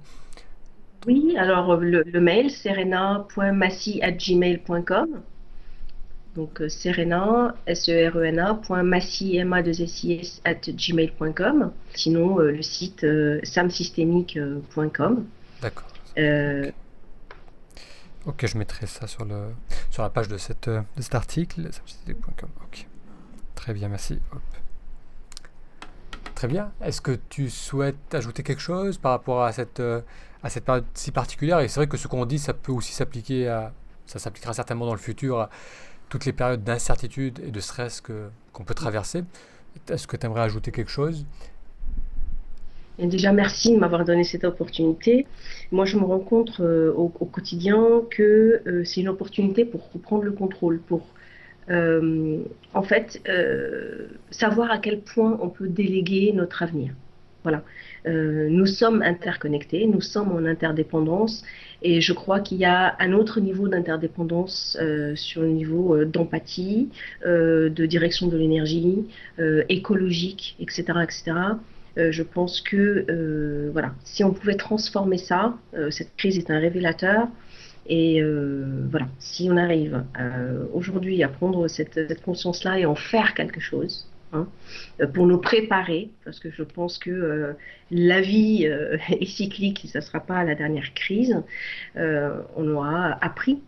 Oui, 1.06 1.36
alors 1.36 1.76
le, 1.76 2.02
le 2.02 2.20
mail, 2.20 2.50
serena.massi.gmail.com. 2.50 5.22
Donc 6.34 6.62
euh, 6.62 6.68
serena, 6.68 7.54
S-E-R-E-N-A, 7.66 8.60
m 8.70 9.52
a 9.52 9.62
2 9.62 9.82
s 9.82 10.04
i 10.04 10.12
s 10.14 10.40
at 10.44 10.60
gmail.com. 10.66 11.72
Sinon, 11.94 12.40
euh, 12.40 12.52
le 12.52 12.62
site 12.62 13.04
euh, 13.04 13.38
samsystémique.com. 13.42 15.26
D'accord. 15.60 15.88
Ok, 18.24 18.46
je 18.46 18.56
mettrai 18.56 18.86
ça 18.86 19.08
sur, 19.08 19.24
le, 19.24 19.48
sur 19.90 20.04
la 20.04 20.10
page 20.10 20.28
de, 20.28 20.38
cette, 20.38 20.68
de 20.68 21.02
cet 21.02 21.14
article, 21.14 21.68
samsystémique.com. 21.70 22.48
Ok. 22.64 22.86
Très 23.54 23.74
bien, 23.74 23.88
merci. 23.88 24.18
Très 26.42 26.48
bien. 26.48 26.72
Est-ce 26.84 27.00
que 27.00 27.16
tu 27.28 27.48
souhaites 27.48 28.12
ajouter 28.12 28.42
quelque 28.42 28.58
chose 28.58 28.98
par 28.98 29.12
rapport 29.12 29.44
à 29.44 29.52
cette 29.52 29.78
à 29.78 30.50
cette 30.50 30.64
période 30.64 30.84
si 30.92 31.12
particulière? 31.12 31.60
Et 31.60 31.68
c'est 31.68 31.78
vrai 31.78 31.86
que 31.86 31.96
ce 31.96 32.08
qu'on 32.08 32.26
dit, 32.26 32.40
ça 32.40 32.52
peut 32.52 32.72
aussi 32.72 32.92
s'appliquer 32.92 33.46
à, 33.46 33.72
ça 34.06 34.18
s'appliquera 34.18 34.52
certainement 34.52 34.84
dans 34.86 34.92
le 34.92 34.98
futur 34.98 35.38
à 35.38 35.50
toutes 36.08 36.24
les 36.24 36.32
périodes 36.32 36.64
d'incertitude 36.64 37.38
et 37.46 37.52
de 37.52 37.60
stress 37.60 38.00
que, 38.00 38.28
qu'on 38.52 38.64
peut 38.64 38.74
traverser. 38.74 39.22
Est-ce 39.88 40.08
que 40.08 40.16
tu 40.16 40.26
aimerais 40.26 40.40
ajouter 40.40 40.72
quelque 40.72 40.90
chose? 40.90 41.26
Et 42.98 43.06
déjà, 43.06 43.32
merci 43.32 43.72
de 43.72 43.78
m'avoir 43.78 44.04
donné 44.04 44.24
cette 44.24 44.42
opportunité. 44.42 45.28
Moi, 45.70 45.84
je 45.84 45.96
me 45.96 46.02
rends 46.02 46.18
compte 46.18 46.58
euh, 46.58 46.92
au, 46.92 47.08
quotidien 47.08 48.02
que 48.10 48.62
euh, 48.66 48.82
c'est 48.84 49.00
une 49.00 49.08
opportunité 49.10 49.64
pour 49.64 49.92
reprendre 49.92 50.24
le 50.24 50.32
contrôle, 50.32 50.80
pour 50.80 51.06
euh, 51.70 52.38
en 52.74 52.82
fait 52.82 53.22
savoir 54.30 54.70
à 54.70 54.78
quel 54.78 55.00
point 55.00 55.38
on 55.40 55.48
peut 55.48 55.68
déléguer 55.68 56.32
notre 56.32 56.62
avenir. 56.62 56.92
Voilà. 57.42 57.62
Euh, 58.06 58.48
nous 58.48 58.66
sommes 58.66 59.02
interconnectés, 59.02 59.86
nous 59.86 60.00
sommes 60.00 60.32
en 60.32 60.44
interdépendance 60.44 61.44
et 61.82 62.00
je 62.00 62.12
crois 62.12 62.40
qu'il 62.40 62.58
y 62.58 62.64
a 62.64 62.96
un 63.00 63.12
autre 63.12 63.40
niveau 63.40 63.68
d'interdépendance 63.68 64.76
euh, 64.80 65.14
sur 65.16 65.42
le 65.42 65.48
niveau 65.48 65.96
euh, 65.96 66.04
d'empathie, 66.04 66.88
de 67.24 67.86
direction 67.86 68.28
de 68.28 68.36
l'énergie, 68.36 69.04
écologique, 69.68 70.56
etc. 70.60 70.84
etc. 71.02 71.36
je 71.96 72.22
pense 72.22 72.60
que 72.60 73.70
voilà, 73.72 73.92
si 74.04 74.24
on 74.24 74.32
pouvait 74.32 74.56
transformer 74.56 75.18
ça, 75.18 75.56
cette 75.90 76.14
crise 76.16 76.38
est 76.38 76.50
un 76.50 76.58
révélateur. 76.58 77.28
Et 77.86 78.22
voilà, 78.90 79.06
si 79.18 79.48
on 79.50 79.56
arrive 79.56 80.04
aujourd'hui 80.72 81.22
à 81.22 81.28
prendre 81.28 81.66
cette 81.68 82.22
conscience-là 82.22 82.78
et 82.78 82.86
en 82.86 82.94
faire 82.94 83.34
quelque 83.34 83.60
chose, 83.60 84.08
Hein, 84.34 84.46
euh, 85.00 85.06
pour 85.06 85.26
nous 85.26 85.36
préparer, 85.36 86.10
parce 86.24 86.40
que 86.40 86.50
je 86.50 86.62
pense 86.62 86.96
que 86.96 87.10
euh, 87.10 87.52
la 87.90 88.22
vie 88.22 88.66
euh, 88.66 88.96
est 89.08 89.26
cyclique, 89.26 89.84
et 89.84 89.88
ça 89.88 89.98
ne 89.98 90.04
sera 90.04 90.20
pas 90.20 90.42
la 90.42 90.54
dernière 90.54 90.94
crise. 90.94 91.36
on 91.96 92.68
aura 92.68 93.18
appris. 93.20 93.60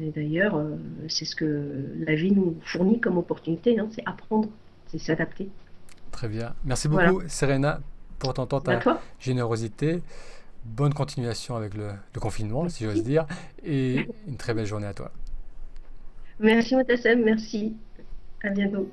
Et 0.00 0.10
d'ailleurs, 0.10 0.62
c'est 1.08 1.24
ce 1.24 1.34
que 1.34 1.88
la 2.06 2.14
vie 2.14 2.30
nous 2.30 2.58
fournit 2.64 3.00
comme 3.00 3.16
opportunité, 3.16 3.78
hein, 3.78 3.88
c'est 3.92 4.02
apprendre, 4.04 4.48
c'est 4.88 4.98
s'adapter. 4.98 5.48
Très 6.12 6.28
bien. 6.28 6.54
Merci 6.64 6.88
beaucoup, 6.88 7.22
Serena, 7.28 7.80
pour 8.18 8.34
ton 8.34 8.46
temps, 8.46 8.60
ta 8.60 8.80
générosité. 9.18 10.02
Bonne 10.66 10.94
continuation 10.94 11.56
avec 11.56 11.74
le, 11.74 11.90
confinement, 12.20 12.68
si 12.68 12.84
j'ose 12.84 13.02
dire, 13.02 13.26
et 13.64 14.08
une 14.26 14.36
très 14.36 14.54
belle 14.54 14.66
journée 14.66 14.86
à 14.86 14.94
toi. 14.94 15.10
Merci 16.40 16.76
Motassem, 16.76 17.22
merci. 17.22 17.76
À 18.42 18.50
bientôt. 18.50 18.90